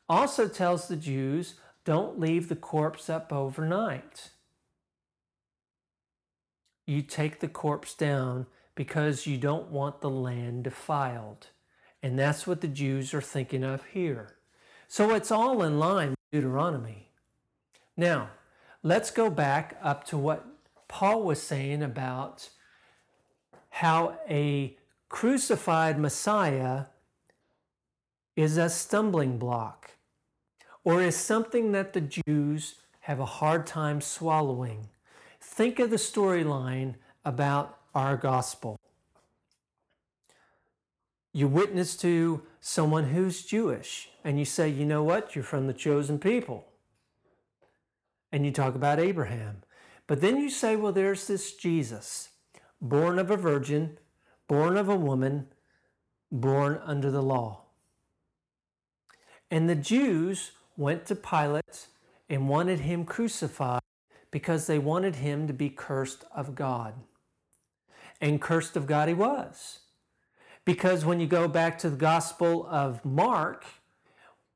also 0.09 0.49
tells 0.49 0.89
the 0.89 0.97
Jews 0.97 1.57
don't 1.85 2.19
leave 2.19 2.49
the 2.49 2.57
corpse 2.57 3.11
up 3.11 3.33
overnight. 3.33 4.31
You 6.87 7.03
take 7.03 7.41
the 7.41 7.49
corpse 7.49 7.95
down 7.95 8.47
because 8.75 9.27
you 9.27 9.37
don't 9.39 9.71
want 9.71 10.01
the 10.01 10.11
land 10.11 10.65
defiled. 10.65 11.49
And 12.03 12.19
that's 12.19 12.47
what 12.47 12.61
the 12.61 12.69
Jews 12.69 13.13
are 13.13 13.21
thinking 13.21 13.65
of 13.65 13.85
here. 13.87 14.37
So 14.87 15.15
it's 15.15 15.33
all 15.33 15.63
in 15.63 15.79
line 15.79 16.11
with 16.11 16.19
Deuteronomy. 16.33 17.09
Now, 17.97 18.31
let's 18.83 19.11
go 19.11 19.31
back 19.31 19.79
up 19.83 20.05
to 20.05 20.19
what 20.19 20.47
Paul 20.89 21.23
was 21.23 21.43
saying 21.43 21.83
about 21.83 22.49
how 23.71 24.19
a 24.29 24.77
crucified 25.09 25.99
Messiah 25.99 26.85
is 28.37 28.57
a 28.57 28.69
stumbling 28.69 29.39
block 29.39 29.93
or 30.85 31.03
is 31.03 31.17
something 31.17 31.73
that 31.73 31.93
the 31.93 32.01
Jews 32.01 32.77
have 33.01 33.19
a 33.19 33.25
hard 33.25 33.67
time 33.67 34.01
swallowing. 34.01 34.89
Think 35.41 35.79
of 35.79 35.91
the 35.91 35.97
storyline 35.97 36.95
about 37.25 37.79
our 37.95 38.17
gospel. 38.17 38.79
You 41.33 41.49
witness 41.49 41.97
to 41.99 42.43
someone 42.61 43.05
who's 43.11 43.45
Jewish 43.45 44.09
and 44.25 44.39
you 44.39 44.45
say, 44.45 44.69
you 44.69 44.85
know 44.85 45.03
what, 45.03 45.35
you're 45.35 45.45
from 45.45 45.67
the 45.67 45.75
chosen 45.75 46.19
people. 46.19 46.67
And 48.37 48.45
you 48.45 48.53
talk 48.53 48.75
about 48.75 49.01
Abraham. 49.01 49.63
But 50.07 50.21
then 50.21 50.37
you 50.37 50.51
say, 50.51 50.77
well, 50.77 50.93
there's 50.93 51.27
this 51.27 51.55
Jesus, 51.55 52.29
born 52.83 53.19
of 53.19 53.31
a 53.31 53.37
virgin, 53.39 53.97
born 54.47 54.77
of 54.77 54.91
a 54.91 54.95
woman, 54.95 55.47
born 56.31 56.79
under 56.85 57.11
the 57.11 57.23
law. 57.23 57.63
And 59.51 59.71
the 59.71 59.75
Jews 59.75 60.51
went 60.77 61.07
to 61.07 61.15
Pilate 61.17 61.87
and 62.29 62.47
wanted 62.47 62.81
him 62.81 63.07
crucified 63.07 63.81
because 64.31 64.67
they 64.67 64.79
wanted 64.79 65.17
him 65.17 65.47
to 65.47 65.55
be 65.55 65.71
cursed 65.71 66.27
of 66.31 66.55
God. 66.55 66.93
And 68.21 68.39
cursed 68.39 68.77
of 68.77 68.87
God 68.87 69.09
he 69.09 69.15
was. 69.15 69.79
Because 70.67 71.07
when 71.07 71.21
you 71.21 71.27
go 71.27 71.49
back 71.49 71.79
to 71.79 71.89
the 71.89 71.97
Gospel 71.97 72.67
of 72.69 73.03
Mark, 73.03 73.65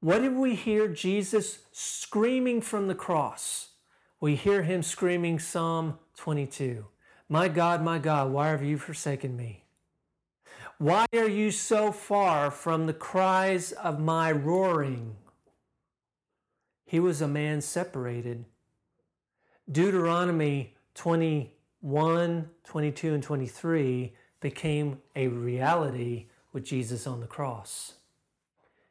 what 0.01 0.19
did 0.19 0.35
we 0.35 0.55
hear 0.55 0.87
Jesus 0.87 1.61
screaming 1.73 2.61
from 2.61 2.87
the 2.87 2.95
cross? 2.95 3.69
We 4.21 4.37
hear 4.37 4.63
him 4.63 4.83
screaming 4.83 5.39
Psalm 5.39 5.99
22 6.19 6.85
My 7.31 7.49
God, 7.49 7.83
my 7.83 7.99
God, 7.99 8.31
why 8.31 8.49
have 8.49 8.63
you 8.63 8.77
forsaken 8.77 9.35
me? 9.35 9.65
Why 10.77 11.07
are 11.15 11.29
you 11.29 11.51
so 11.51 11.91
far 11.91 12.51
from 12.51 12.87
the 12.87 12.93
cries 12.93 13.73
of 13.73 13.99
my 13.99 14.31
roaring? 14.31 15.17
He 16.85 17.01
was 17.01 17.23
a 17.23 17.29
man 17.29 17.63
separated 17.63 18.45
Deuteronomy 19.71 20.75
21, 20.95 22.51
22, 22.65 23.15
and 23.15 23.23
23 23.23 24.13
became 24.41 24.99
a 25.15 25.29
reality 25.29 26.27
with 26.53 26.65
Jesus 26.65 27.07
on 27.07 27.21
the 27.21 27.27
cross. 27.27 27.95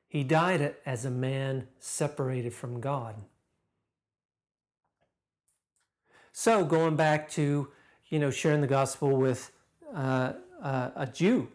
He 0.07 0.23
died 0.23 0.75
as 0.85 1.05
a 1.05 1.11
man 1.11 1.67
separated 1.77 2.53
from 2.53 2.79
God. 2.79 3.15
So, 6.41 6.63
going 6.63 6.95
back 6.95 7.29
to, 7.31 7.67
you 8.07 8.17
know, 8.17 8.31
sharing 8.31 8.61
the 8.61 8.67
gospel 8.67 9.17
with 9.17 9.51
uh, 9.93 10.31
uh, 10.63 10.91
a 10.95 11.05
Jew, 11.05 11.49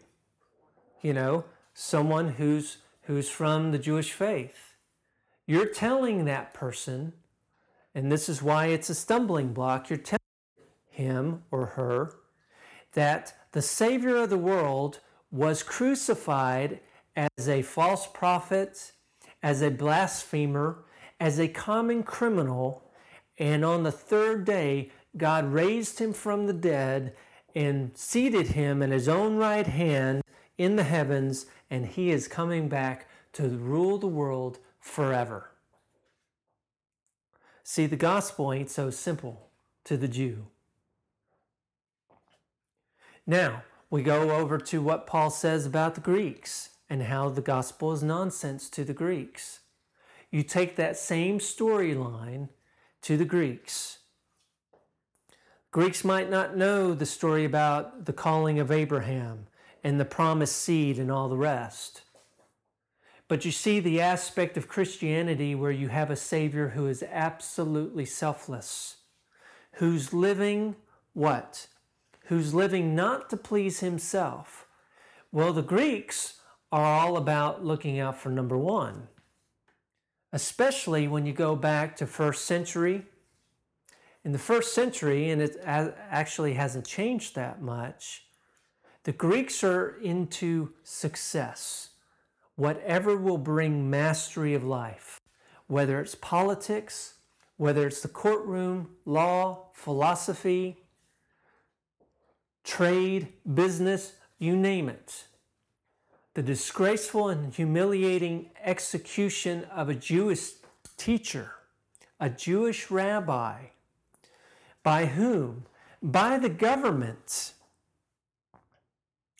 you 1.01 1.11
know, 1.11 1.43
someone 1.73 2.29
who's 2.33 2.77
who's 3.05 3.27
from 3.27 3.71
the 3.71 3.79
Jewish 3.79 4.11
faith, 4.11 4.75
you're 5.47 5.65
telling 5.65 6.25
that 6.25 6.53
person 6.53 7.13
and 7.95 8.11
this 8.11 8.29
is 8.29 8.43
why 8.43 8.67
it's 8.67 8.91
a 8.91 8.93
stumbling 8.93 9.53
block. 9.53 9.89
You're 9.89 9.97
telling 9.97 10.19
him 10.91 11.41
or 11.49 11.65
her 11.65 12.13
that 12.93 13.33
the 13.53 13.63
Savior 13.63 14.17
of 14.17 14.29
the 14.29 14.37
world 14.37 14.99
was 15.31 15.63
crucified 15.63 16.79
as 17.15 17.49
a 17.49 17.63
false 17.63 18.05
prophet, 18.05 18.91
as 19.41 19.63
a 19.63 19.71
blasphemer, 19.71 20.83
as 21.19 21.39
a 21.39 21.47
common 21.47 22.03
criminal, 22.03 22.84
and 23.37 23.65
on 23.65 23.83
the 23.83 23.91
third 23.91 24.45
day, 24.45 24.91
God 25.17 25.45
raised 25.51 25.99
him 25.99 26.13
from 26.13 26.47
the 26.47 26.53
dead 26.53 27.15
and 27.53 27.97
seated 27.97 28.47
him 28.47 28.81
in 28.81 28.91
his 28.91 29.07
own 29.07 29.37
right 29.37 29.67
hand 29.67 30.23
in 30.57 30.75
the 30.75 30.83
heavens, 30.83 31.45
and 31.69 31.85
he 31.85 32.11
is 32.11 32.27
coming 32.27 32.67
back 32.67 33.07
to 33.33 33.49
rule 33.49 33.97
the 33.97 34.07
world 34.07 34.59
forever. 34.79 35.51
See, 37.63 37.85
the 37.85 37.95
gospel 37.95 38.53
ain't 38.53 38.69
so 38.69 38.89
simple 38.89 39.49
to 39.85 39.97
the 39.97 40.07
Jew. 40.07 40.47
Now, 43.25 43.63
we 43.89 44.03
go 44.03 44.31
over 44.31 44.57
to 44.57 44.81
what 44.81 45.07
Paul 45.07 45.29
says 45.29 45.65
about 45.65 45.95
the 45.95 46.01
Greeks 46.01 46.69
and 46.89 47.03
how 47.03 47.29
the 47.29 47.41
gospel 47.41 47.91
is 47.91 48.03
nonsense 48.03 48.69
to 48.69 48.83
the 48.83 48.93
Greeks. 48.93 49.61
You 50.29 50.43
take 50.43 50.75
that 50.75 50.97
same 50.97 51.39
storyline 51.39 52.49
to 53.05 53.17
the 53.17 53.23
Greeks. 53.25 53.99
Greeks 55.69 56.03
might 56.03 56.27
not 56.27 56.57
know 56.57 56.95
the 56.95 57.05
story 57.05 57.45
about 57.45 58.05
the 58.05 58.13
calling 58.13 58.57
of 58.57 58.71
Abraham 58.71 59.45
and 59.83 59.99
the 59.99 60.05
promised 60.05 60.57
seed 60.57 60.97
and 60.97 61.11
all 61.11 61.29
the 61.29 61.37
rest. 61.37 62.01
But 63.27 63.45
you 63.45 63.51
see 63.51 63.79
the 63.79 64.01
aspect 64.01 64.57
of 64.57 64.67
Christianity 64.67 65.53
where 65.53 65.69
you 65.69 65.89
have 65.89 66.09
a 66.09 66.15
Savior 66.15 66.69
who 66.69 66.87
is 66.87 67.03
absolutely 67.03 68.05
selfless, 68.05 68.95
who's 69.73 70.11
living 70.11 70.75
what? 71.13 71.67
Who's 72.25 72.55
living 72.55 72.95
not 72.95 73.29
to 73.29 73.37
please 73.37 73.81
himself. 73.81 74.65
Well, 75.31 75.53
the 75.53 75.61
Greeks 75.61 76.41
are 76.71 76.83
all 76.83 77.17
about 77.17 77.63
looking 77.63 77.99
out 77.99 78.19
for 78.19 78.29
number 78.29 78.57
one, 78.57 79.09
especially 80.35 81.07
when 81.07 81.25
you 81.25 81.31
go 81.31 81.55
back 81.55 81.95
to 81.95 82.05
first 82.05 82.43
century. 82.43 83.05
In 84.25 84.33
the 84.33 84.37
first 84.37 84.75
century, 84.75 85.29
and 85.29 85.41
it 85.41 85.55
actually 85.65 86.55
hasn't 86.55 86.85
changed 86.85 87.35
that 87.35 87.61
much, 87.61 88.25
the 89.05 89.13
Greeks 89.13 89.63
are 89.63 89.97
into 90.01 90.73
success 90.83 91.91
whatever 92.57 93.15
will 93.15 93.37
bring 93.37 93.89
mastery 93.89 94.53
of 94.53 94.63
life, 94.63 95.21
whether 95.67 96.01
it's 96.01 96.15
politics, 96.15 97.13
whether 97.55 97.87
it's 97.87 98.01
the 98.01 98.09
courtroom, 98.09 98.89
law, 99.05 99.67
philosophy, 99.73 100.83
trade, 102.65 103.29
business, 103.53 104.15
you 104.37 104.57
name 104.57 104.89
it. 104.89 105.27
The 106.35 106.43
disgraceful 106.43 107.29
and 107.29 107.53
humiliating 107.53 108.49
execution 108.63 109.63
of 109.73 109.87
a 109.89 109.95
Jewish 109.95 110.51
teacher, 110.97 111.51
a 112.19 112.29
Jewish 112.29 112.91
rabbi, 112.91 113.55
by 114.83 115.05
whom? 115.05 115.65
By 116.03 116.37
the 116.37 116.49
government 116.49 117.53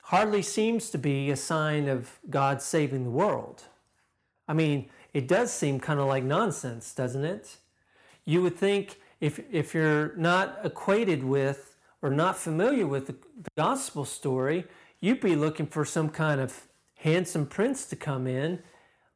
hardly 0.03 0.41
seems 0.41 0.89
to 0.91 0.97
be 0.97 1.29
a 1.29 1.35
sign 1.35 1.89
of 1.89 2.17
God 2.29 2.61
saving 2.61 3.03
the 3.03 3.09
world. 3.09 3.63
I 4.47 4.53
mean, 4.53 4.89
it 5.13 5.27
does 5.27 5.51
seem 5.51 5.81
kind 5.81 5.99
of 5.99 6.07
like 6.07 6.23
nonsense, 6.23 6.93
doesn't 6.93 7.25
it? 7.25 7.57
You 8.23 8.41
would 8.41 8.55
think 8.55 8.99
if, 9.19 9.41
if 9.51 9.73
you're 9.73 10.15
not 10.15 10.59
acquainted 10.63 11.25
with 11.25 11.75
or 12.01 12.09
not 12.09 12.37
familiar 12.37 12.87
with 12.87 13.07
the, 13.07 13.15
gospel 13.57 14.05
story, 14.05 14.65
you'd 15.01 15.19
be 15.19 15.35
looking 15.35 15.67
for 15.67 15.83
some 15.83 16.09
kind 16.09 16.39
of 16.39 16.67
handsome 17.05 17.45
prince 17.45 17.85
to 17.85 17.95
come 17.95 18.25
in, 18.25 18.59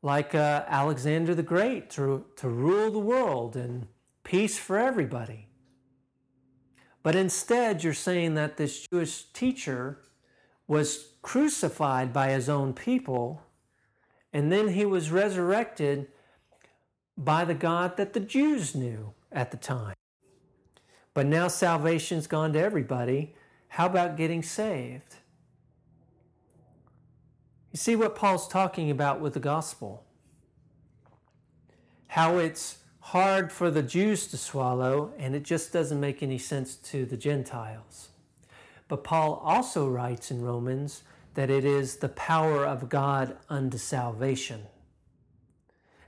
like 0.04 0.36
uh, 0.36 0.64
Alexander 0.68 1.34
the 1.34 1.42
Great, 1.42 1.90
to, 1.90 2.24
to 2.36 2.48
rule 2.48 2.92
the 2.92 3.00
world 3.00 3.56
and 3.56 3.88
peace 4.24 4.60
for 4.60 4.78
everybody. 4.78 5.48
But 7.02 7.16
instead, 7.16 7.84
you're 7.84 7.96
saying 7.96 8.36
that 8.36 8.58
this 8.58 8.86
Jewish 8.88 9.24
teacher 9.34 10.02
was 10.68 11.14
crucified 11.24 12.14
by 12.14 12.30
his 12.30 12.48
own 12.48 12.74
people, 12.74 13.42
and 14.32 14.52
then 14.52 14.68
he 14.68 14.86
was 14.86 15.10
resurrected 15.10 16.10
by 17.18 17.44
the 17.44 17.56
God 17.56 17.98
that 17.98 18.14
the 18.14 18.20
Jews 18.20 18.76
knew 18.76 19.14
at 19.32 19.50
the 19.50 19.58
time. 19.58 19.96
But 21.16 21.26
now 21.26 21.48
salvation's 21.48 22.28
gone 22.28 22.54
to 22.54 22.60
everybody. 22.60 23.34
How 23.70 23.88
about 23.88 24.16
getting 24.16 24.44
saved? 24.44 25.16
You 27.72 27.78
see 27.78 27.96
what 27.96 28.16
Paul's 28.16 28.48
talking 28.48 28.90
about 28.90 29.20
with 29.20 29.34
the 29.34 29.40
gospel. 29.40 30.04
How 32.08 32.38
it's 32.38 32.80
hard 33.00 33.52
for 33.52 33.70
the 33.70 33.84
Jews 33.84 34.28
to 34.28 34.38
swallow, 34.38 35.14
and 35.18 35.36
it 35.36 35.44
just 35.44 35.72
doesn't 35.72 36.00
make 36.00 36.24
any 36.24 36.38
sense 36.38 36.76
to 36.76 37.06
the 37.06 37.18
Gentiles. 37.18 38.10
But 38.88 39.04
Paul 39.04 39.36
also 39.44 39.88
writes 39.88 40.32
in 40.32 40.42
Romans 40.42 41.04
that 41.36 41.52
it 41.52 41.64
is 41.64 41.98
the 41.98 42.10
power 42.10 42.66
of 42.66 42.90
God 42.90 43.38
unto 43.50 43.78
salvation. 43.78 44.64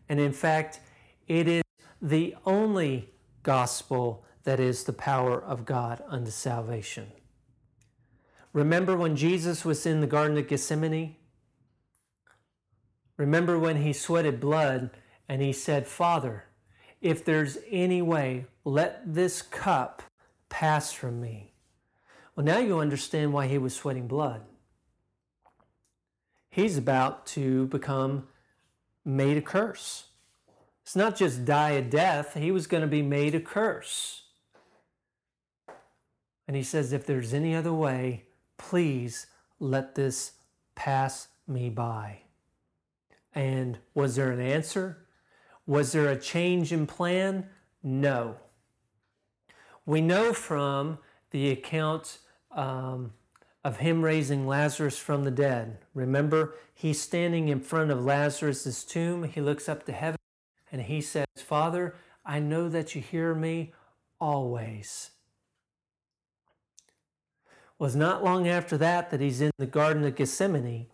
And 0.09 0.19
in 0.19 0.33
fact, 0.33 0.79
it 1.27 1.47
is 1.47 1.63
the 2.01 2.35
only 2.45 3.11
gospel 3.43 4.25
that 4.43 4.59
is 4.59 4.83
the 4.83 4.93
power 4.93 5.41
of 5.41 5.65
God 5.65 6.03
unto 6.07 6.31
salvation. 6.31 7.11
Remember 8.51 8.97
when 8.97 9.15
Jesus 9.15 9.63
was 9.63 9.85
in 9.85 10.01
the 10.01 10.07
Garden 10.07 10.37
of 10.37 10.47
Gethsemane? 10.47 11.15
Remember 13.21 13.59
when 13.59 13.83
he 13.83 13.93
sweated 13.93 14.39
blood 14.39 14.89
and 15.29 15.43
he 15.43 15.53
said, 15.53 15.85
Father, 15.85 16.45
if 17.01 17.23
there's 17.23 17.59
any 17.69 18.01
way, 18.01 18.47
let 18.65 19.13
this 19.13 19.43
cup 19.43 20.01
pass 20.49 20.91
from 20.91 21.21
me. 21.21 21.53
Well, 22.35 22.47
now 22.47 22.57
you 22.57 22.79
understand 22.79 23.31
why 23.31 23.45
he 23.45 23.59
was 23.59 23.75
sweating 23.75 24.07
blood. 24.07 24.41
He's 26.49 26.79
about 26.79 27.27
to 27.27 27.67
become 27.67 28.27
made 29.05 29.37
a 29.37 29.41
curse. 29.41 30.05
It's 30.81 30.95
not 30.95 31.15
just 31.15 31.45
die 31.45 31.73
a 31.73 31.83
death, 31.83 32.33
he 32.33 32.51
was 32.51 32.65
going 32.65 32.81
to 32.81 32.87
be 32.87 33.03
made 33.03 33.35
a 33.35 33.39
curse. 33.39 34.23
And 36.47 36.57
he 36.57 36.63
says, 36.63 36.91
If 36.91 37.05
there's 37.05 37.35
any 37.35 37.53
other 37.53 37.71
way, 37.71 38.23
please 38.57 39.27
let 39.59 39.93
this 39.93 40.31
pass 40.73 41.27
me 41.47 41.69
by. 41.69 42.23
And 43.33 43.79
was 43.93 44.15
there 44.15 44.31
an 44.31 44.41
answer? 44.41 45.05
Was 45.65 45.91
there 45.91 46.09
a 46.09 46.19
change 46.19 46.71
in 46.73 46.87
plan? 46.87 47.47
No. 47.81 48.35
We 49.85 50.01
know 50.01 50.33
from 50.33 50.99
the 51.31 51.49
account 51.49 52.19
um, 52.51 53.13
of 53.63 53.77
him 53.77 54.03
raising 54.03 54.47
Lazarus 54.47 54.97
from 54.97 55.23
the 55.23 55.31
dead. 55.31 55.77
Remember, 55.93 56.55
he's 56.73 57.01
standing 57.01 57.47
in 57.47 57.61
front 57.61 57.91
of 57.91 58.03
Lazarus' 58.03 58.83
tomb. 58.83 59.23
He 59.23 59.41
looks 59.41 59.69
up 59.69 59.85
to 59.85 59.91
heaven 59.91 60.17
and 60.71 60.83
he 60.83 61.01
says, 61.01 61.25
Father, 61.37 61.95
I 62.25 62.39
know 62.39 62.69
that 62.69 62.95
you 62.95 63.01
hear 63.01 63.33
me 63.33 63.73
always. 64.19 65.11
It 67.47 67.83
was 67.83 67.95
not 67.95 68.23
long 68.23 68.47
after 68.47 68.77
that 68.77 69.09
that 69.09 69.21
he's 69.21 69.41
in 69.41 69.51
the 69.57 69.65
Garden 69.65 70.03
of 70.03 70.15
Gethsemane. 70.15 70.87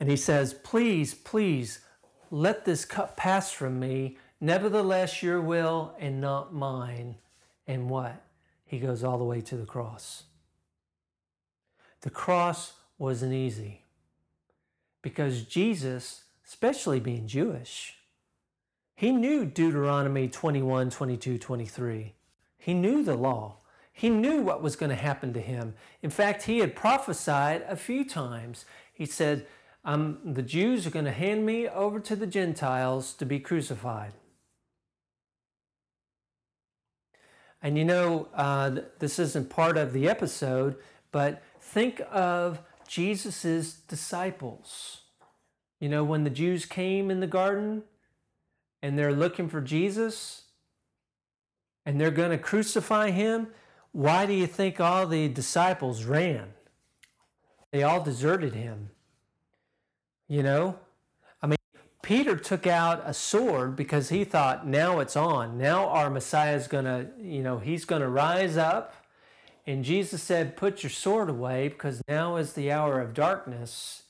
And 0.00 0.08
he 0.08 0.16
says, 0.16 0.54
Please, 0.54 1.14
please, 1.14 1.80
let 2.30 2.64
this 2.64 2.84
cup 2.84 3.16
pass 3.16 3.52
from 3.52 3.78
me. 3.78 4.16
Nevertheless, 4.40 5.22
your 5.22 5.40
will 5.40 5.94
and 6.00 6.20
not 6.20 6.54
mine. 6.54 7.16
And 7.66 7.90
what? 7.90 8.22
He 8.64 8.78
goes 8.78 9.04
all 9.04 9.18
the 9.18 9.24
way 9.24 9.42
to 9.42 9.56
the 9.56 9.66
cross. 9.66 10.24
The 12.00 12.10
cross 12.10 12.72
wasn't 12.98 13.34
easy 13.34 13.82
because 15.02 15.42
Jesus, 15.42 16.24
especially 16.46 17.00
being 17.00 17.26
Jewish, 17.26 17.96
he 18.94 19.12
knew 19.12 19.44
Deuteronomy 19.44 20.28
21, 20.28 20.90
22, 20.90 21.38
23. 21.38 22.14
He 22.58 22.74
knew 22.74 23.02
the 23.02 23.16
law. 23.16 23.56
He 23.92 24.08
knew 24.08 24.40
what 24.40 24.62
was 24.62 24.76
going 24.76 24.90
to 24.90 24.96
happen 24.96 25.32
to 25.34 25.40
him. 25.40 25.74
In 26.02 26.10
fact, 26.10 26.44
he 26.44 26.58
had 26.58 26.76
prophesied 26.76 27.64
a 27.68 27.76
few 27.76 28.04
times. 28.04 28.64
He 28.92 29.06
said, 29.06 29.46
um, 29.84 30.18
the 30.24 30.42
Jews 30.42 30.86
are 30.86 30.90
going 30.90 31.06
to 31.06 31.12
hand 31.12 31.46
me 31.46 31.68
over 31.68 32.00
to 32.00 32.16
the 32.16 32.26
Gentiles 32.26 33.14
to 33.14 33.24
be 33.24 33.40
crucified. 33.40 34.12
And 37.62 37.76
you 37.76 37.84
know, 37.84 38.28
uh, 38.34 38.80
this 38.98 39.18
isn't 39.18 39.50
part 39.50 39.76
of 39.76 39.92
the 39.92 40.08
episode, 40.08 40.76
but 41.12 41.42
think 41.60 42.00
of 42.10 42.60
Jesus' 42.86 43.74
disciples. 43.86 45.02
You 45.78 45.88
know, 45.88 46.04
when 46.04 46.24
the 46.24 46.30
Jews 46.30 46.66
came 46.66 47.10
in 47.10 47.20
the 47.20 47.26
garden 47.26 47.82
and 48.82 48.98
they're 48.98 49.12
looking 49.12 49.48
for 49.48 49.60
Jesus 49.60 50.44
and 51.86 52.00
they're 52.00 52.10
going 52.10 52.30
to 52.30 52.38
crucify 52.38 53.10
him, 53.10 53.48
why 53.92 54.26
do 54.26 54.32
you 54.32 54.46
think 54.46 54.80
all 54.80 55.06
the 55.06 55.28
disciples 55.28 56.04
ran? 56.04 56.54
They 57.72 57.82
all 57.82 58.02
deserted 58.02 58.54
him. 58.54 58.90
You 60.30 60.44
know? 60.44 60.78
I 61.42 61.48
mean, 61.48 61.56
Peter 62.02 62.36
took 62.36 62.64
out 62.64 63.02
a 63.04 63.12
sword 63.12 63.74
because 63.74 64.10
he 64.10 64.22
thought, 64.22 64.64
now 64.64 65.00
it's 65.00 65.16
on. 65.16 65.58
Now 65.58 65.88
our 65.88 66.08
Messiah 66.08 66.54
is 66.54 66.68
going 66.68 66.84
to, 66.84 67.08
you 67.20 67.42
know, 67.42 67.58
he's 67.58 67.84
going 67.84 68.00
to 68.00 68.08
rise 68.08 68.56
up. 68.56 68.94
And 69.66 69.84
Jesus 69.84 70.22
said, 70.22 70.56
Put 70.56 70.84
your 70.84 70.90
sword 70.90 71.28
away 71.28 71.66
because 71.66 72.00
now 72.08 72.36
is 72.36 72.52
the 72.52 72.70
hour 72.70 73.00
of 73.00 73.12
darkness. 73.12 74.04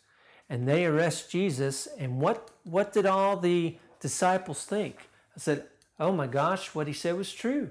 And 0.50 0.68
they 0.68 0.84
arrest 0.84 1.30
Jesus. 1.30 1.88
And 1.98 2.20
what, 2.20 2.50
what 2.64 2.92
did 2.92 3.06
all 3.06 3.38
the 3.38 3.78
disciples 3.98 4.64
think? 4.64 5.08
I 5.34 5.40
said, 5.40 5.64
Oh 5.98 6.12
my 6.12 6.26
gosh, 6.26 6.74
what 6.74 6.86
he 6.86 6.92
said 6.92 7.16
was 7.16 7.32
true. 7.32 7.70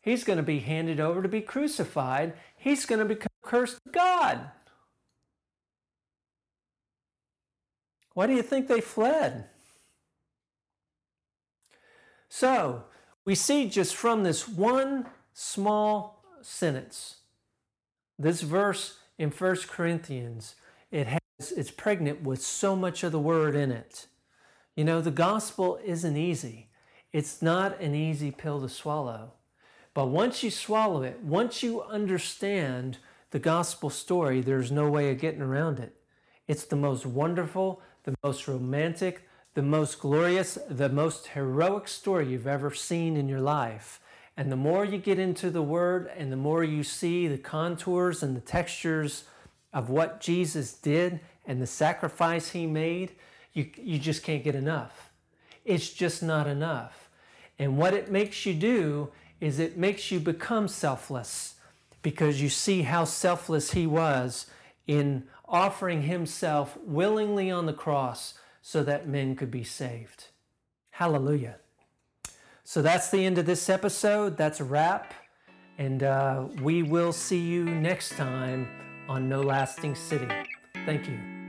He's 0.00 0.22
going 0.22 0.36
to 0.36 0.44
be 0.44 0.60
handed 0.60 1.00
over 1.00 1.22
to 1.22 1.28
be 1.28 1.40
crucified. 1.40 2.34
He's 2.56 2.86
going 2.86 3.00
to 3.00 3.04
become 3.04 3.28
cursed 3.42 3.80
God. 3.90 4.48
Why 8.14 8.26
do 8.26 8.34
you 8.34 8.42
think 8.42 8.68
they 8.68 8.80
fled? 8.80 9.46
So, 12.28 12.84
we 13.24 13.34
see 13.34 13.68
just 13.68 13.94
from 13.94 14.22
this 14.22 14.48
one 14.48 15.06
small 15.32 16.24
sentence, 16.40 17.16
this 18.18 18.40
verse 18.40 18.98
in 19.18 19.30
1 19.30 19.56
Corinthians, 19.68 20.54
it 20.90 21.06
has 21.06 21.20
it's 21.50 21.70
pregnant 21.70 22.22
with 22.22 22.40
so 22.40 22.76
much 22.76 23.02
of 23.02 23.12
the 23.12 23.18
word 23.18 23.56
in 23.56 23.72
it. 23.72 24.06
You 24.76 24.84
know, 24.84 25.00
the 25.00 25.10
gospel 25.10 25.78
isn't 25.84 26.16
easy. 26.16 26.70
It's 27.12 27.42
not 27.42 27.80
an 27.80 27.94
easy 27.94 28.30
pill 28.30 28.60
to 28.60 28.68
swallow. 28.68 29.32
But 29.94 30.06
once 30.06 30.42
you 30.42 30.50
swallow 30.50 31.02
it, 31.02 31.20
once 31.20 31.62
you 31.62 31.82
understand 31.82 32.98
the 33.30 33.38
gospel 33.38 33.90
story, 33.90 34.40
there's 34.40 34.70
no 34.70 34.88
way 34.88 35.10
of 35.10 35.18
getting 35.18 35.42
around 35.42 35.78
it. 35.78 35.94
It's 36.48 36.64
the 36.64 36.76
most 36.76 37.04
wonderful, 37.04 37.82
the 38.04 38.14
most 38.22 38.48
romantic, 38.48 39.28
the 39.54 39.62
most 39.62 40.00
glorious, 40.00 40.58
the 40.68 40.88
most 40.88 41.28
heroic 41.28 41.88
story 41.88 42.28
you've 42.28 42.46
ever 42.46 42.72
seen 42.72 43.16
in 43.16 43.28
your 43.28 43.40
life. 43.40 44.00
And 44.36 44.50
the 44.50 44.56
more 44.56 44.84
you 44.84 44.98
get 44.98 45.18
into 45.18 45.50
the 45.50 45.62
Word 45.62 46.10
and 46.16 46.32
the 46.32 46.36
more 46.36 46.64
you 46.64 46.82
see 46.82 47.28
the 47.28 47.38
contours 47.38 48.22
and 48.22 48.34
the 48.34 48.40
textures 48.40 49.24
of 49.72 49.90
what 49.90 50.20
Jesus 50.20 50.72
did 50.72 51.20
and 51.46 51.60
the 51.60 51.66
sacrifice 51.66 52.50
He 52.50 52.66
made, 52.66 53.12
you, 53.52 53.70
you 53.76 53.98
just 53.98 54.22
can't 54.22 54.42
get 54.42 54.54
enough. 54.54 55.10
It's 55.64 55.90
just 55.90 56.22
not 56.22 56.46
enough. 56.46 57.10
And 57.58 57.76
what 57.76 57.94
it 57.94 58.10
makes 58.10 58.46
you 58.46 58.54
do 58.54 59.10
is 59.40 59.58
it 59.58 59.76
makes 59.76 60.10
you 60.10 60.18
become 60.18 60.66
selfless 60.66 61.56
because 62.00 62.40
you 62.40 62.48
see 62.48 62.82
how 62.82 63.04
selfless 63.04 63.72
He 63.72 63.86
was 63.86 64.46
in 64.86 65.24
offering 65.52 66.02
himself 66.02 66.76
willingly 66.84 67.50
on 67.50 67.66
the 67.66 67.72
cross 67.72 68.34
so 68.62 68.82
that 68.82 69.06
men 69.06 69.36
could 69.36 69.50
be 69.50 69.62
saved. 69.62 70.28
Hallelujah. 70.90 71.56
So 72.64 72.80
that's 72.80 73.10
the 73.10 73.24
end 73.24 73.38
of 73.38 73.46
this 73.46 73.68
episode. 73.68 74.36
That's 74.36 74.60
a 74.60 74.64
wrap. 74.64 75.14
And 75.78 76.02
uh, 76.02 76.46
we 76.62 76.82
will 76.82 77.12
see 77.12 77.40
you 77.40 77.64
next 77.64 78.10
time 78.10 78.68
on 79.08 79.28
No 79.28 79.42
Lasting 79.42 79.94
City. 79.94 80.28
Thank 80.86 81.08
you. 81.08 81.41